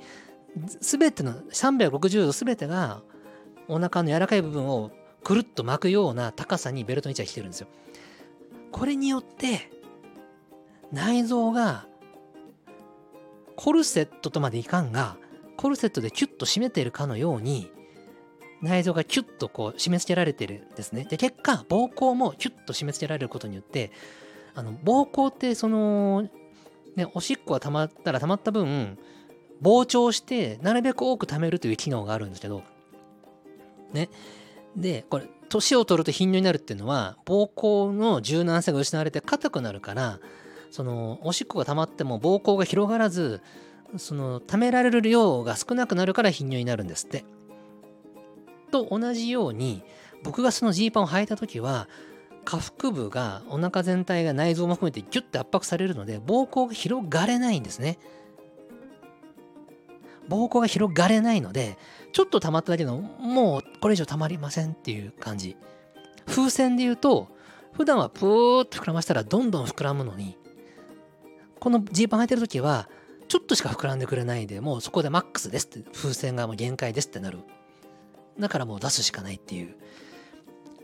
[0.81, 3.01] 全ての360度全てが
[3.67, 4.91] お腹の柔らかい部分を
[5.23, 7.67] くるっと巻くような高さにベルトの位置が来てるんですよ。
[8.71, 9.71] これによって
[10.91, 11.85] 内臓が
[13.55, 15.17] コルセットとまでいかんが
[15.57, 17.71] コルセットでキュッと締めているかのように
[18.61, 21.05] 内臓がキュッとこう締め付けられてるんですね。
[21.05, 23.91] で結果膀胱もキュッと締め付けられることによって
[24.55, 26.29] あの膀胱ってその、
[26.95, 28.97] ね、おしっこが溜まったら溜まった分
[29.61, 32.63] 膨張してなるべく多く溜めるという機能があるんですけど
[33.93, 34.09] ね
[34.75, 40.19] でこれ年を取ると頻尿になるっていうのは膀胱の柔軟性が失われて硬くなるから
[40.77, 43.41] そのおしっこが溜まっても膀胱が広がらず
[43.97, 47.25] その溜められる量が少なくなるから頻尿になるんですって。
[48.69, 49.81] と同じように
[50.23, 51.87] 僕がそのジーパンを履いた時は
[52.45, 57.97] 下腹部がお腹全体が内臓も含めてギュッて圧迫されるので膀胱が広がれないんですね。
[60.29, 61.79] 膀胱が広がれないので
[62.13, 65.57] ちょっと溜まっただけのもうこれ以上溜まりませんっていう感じ。
[66.27, 67.29] 風船で言うと
[67.73, 70.37] 普段はプーッと膨らましたらどんどん膨らむのに
[71.59, 72.89] このジーパン履いてる時は
[73.27, 77.39] ちょっとしか膨らんでくれないでもうそこでマックスですって風船がもう限界ですってなる。
[78.39, 79.75] だからもう出すしかないっていう。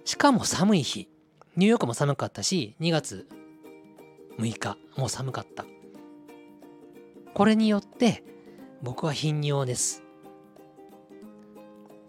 [0.06, 1.08] しかも寒い日。
[1.56, 3.28] ニューヨークも寒かったし2月
[4.40, 5.66] 6日もう寒かった。
[7.34, 8.24] これによって
[8.82, 10.04] 僕は頻尿です。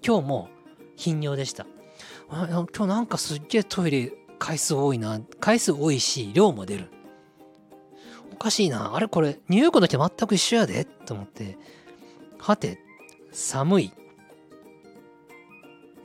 [0.06, 0.48] 今日も
[0.96, 1.66] 頻尿でした。
[2.28, 5.20] 今日なんかすっげえトイレ回数多いな。
[5.40, 6.90] 回数多いし量も出る。
[8.34, 8.96] おかしいな。
[8.96, 11.56] あれこれ、ニューヨークの時全く一緒やでと思って、
[12.38, 12.80] はて、
[13.32, 13.92] 寒い。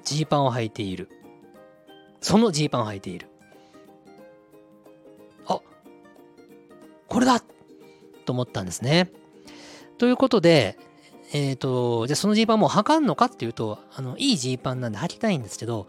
[0.03, 1.09] ジーパンを履いている。
[2.21, 3.29] そのジーパンを履いている。
[5.47, 5.59] あ
[7.07, 7.41] これだ
[8.25, 9.11] と思ったんですね。
[9.97, 10.77] ということで、
[11.33, 15.87] えっ、ー、と、じゃあそのジーパンもう履かんのかっていうと、あの、いいジーパンなんで履きたいんですけど、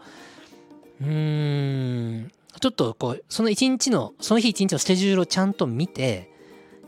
[1.01, 6.30] うーん、ちょっとこう、その一日の、その日一日のスケジュールをちゃんと見て、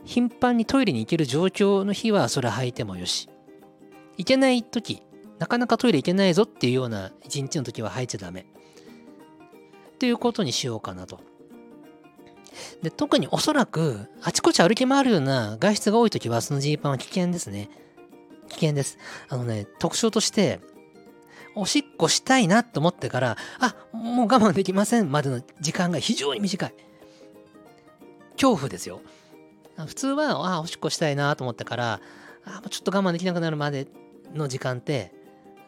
[0.04, 3.28] 頻繁にトイレに行ける状況の日はそれ履いてもよし。
[4.16, 5.02] 行けない時、
[5.38, 8.46] なかなかトイレ行けないぞっていうような一日の時は履いちゃダメ。
[9.94, 11.20] っていうことにしようかなと。
[12.82, 17.68] で特におそらくあちこち歩き回るような外出が多い時はそのジーパンは危険ですね。
[18.48, 18.98] 危険です。
[19.28, 20.60] あのね、特徴として、
[21.56, 26.74] おしっこしたいなと思ってから、あ、もう我慢できませんまでの時間が非常に短い。
[28.32, 29.00] 恐怖ですよ。
[29.76, 32.00] 普通は、ああ、おしっこしたいなと思ってから、
[32.44, 33.88] あ、ちょっと我慢できなくなるまで
[34.34, 35.12] の時間って、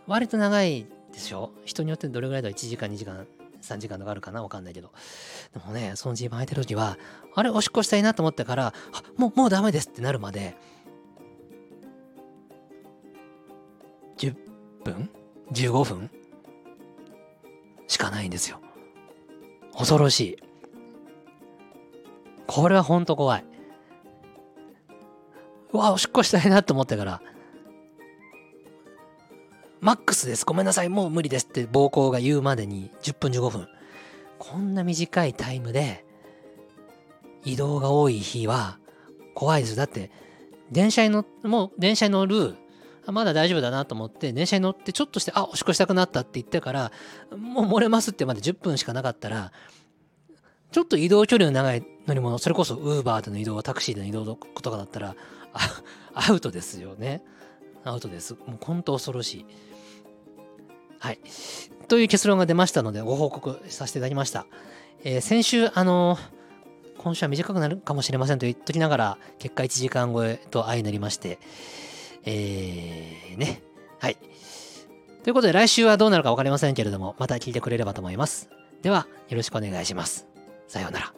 [0.07, 1.51] 割と長いでしょ？
[1.65, 3.27] 人によってどれぐらいだ ?1 時間、2時間、
[3.61, 4.43] 3時間とかあるかな？
[4.43, 4.93] わかんないけど。
[5.53, 6.99] でもね、そのジーパン履いてる時は、
[7.35, 10.57] あれ、おしっこしたいなと思ってから、あ、もう、もうダメですってなるまで、
[14.19, 14.37] 10
[14.85, 15.11] 分
[15.51, 16.11] ?15 分？
[17.89, 18.61] しかないんですよ。
[19.77, 20.37] 恐ろしい。
[22.47, 23.45] これはほんと怖い。
[25.73, 27.23] うわ、おしっこしたいなと思ってから、
[29.81, 30.45] マックスです。
[30.45, 30.89] ごめんなさい。
[30.89, 33.69] もう無理ですって膀胱が言うまでに10分15分。
[34.39, 36.05] こんな短いタイムで
[37.45, 38.79] 移動が多い日は
[39.35, 39.77] 怖いです。
[39.77, 40.11] だって、
[40.71, 42.55] 電車に乗もう電車に乗る、
[43.07, 46.91] まだ大丈夫だなと思って、電車に乗ってちょっとして、あ、おしっこしたくなったって言ってから、
[47.37, 49.53] もう漏れますってまで10分しかなかったら、
[50.73, 55.14] ちょっと移動距離の長い乗り物、それこそウーバーでの移動、タクシーでの移動とかだったら、
[56.15, 57.23] アウトですよね。
[57.85, 58.35] アウトです。
[58.35, 59.47] もう本当恐ろしい。
[60.99, 61.21] はい。
[61.89, 64.47] という結論が出ましたので、ご報告させていただきました。
[65.05, 71.39] えー、先週、あのー、今週は短くなるかもしれませんと言っときながら、結果1時間超えと相なりまして、
[72.25, 73.63] えー、ね。
[74.01, 74.17] はい。
[75.23, 78.49] ということで、来週はどうなるか分かりませんけれども、また聞いてくれればと思います。
[78.83, 80.27] では、よろしくお願いします。
[80.67, 81.13] さようなら。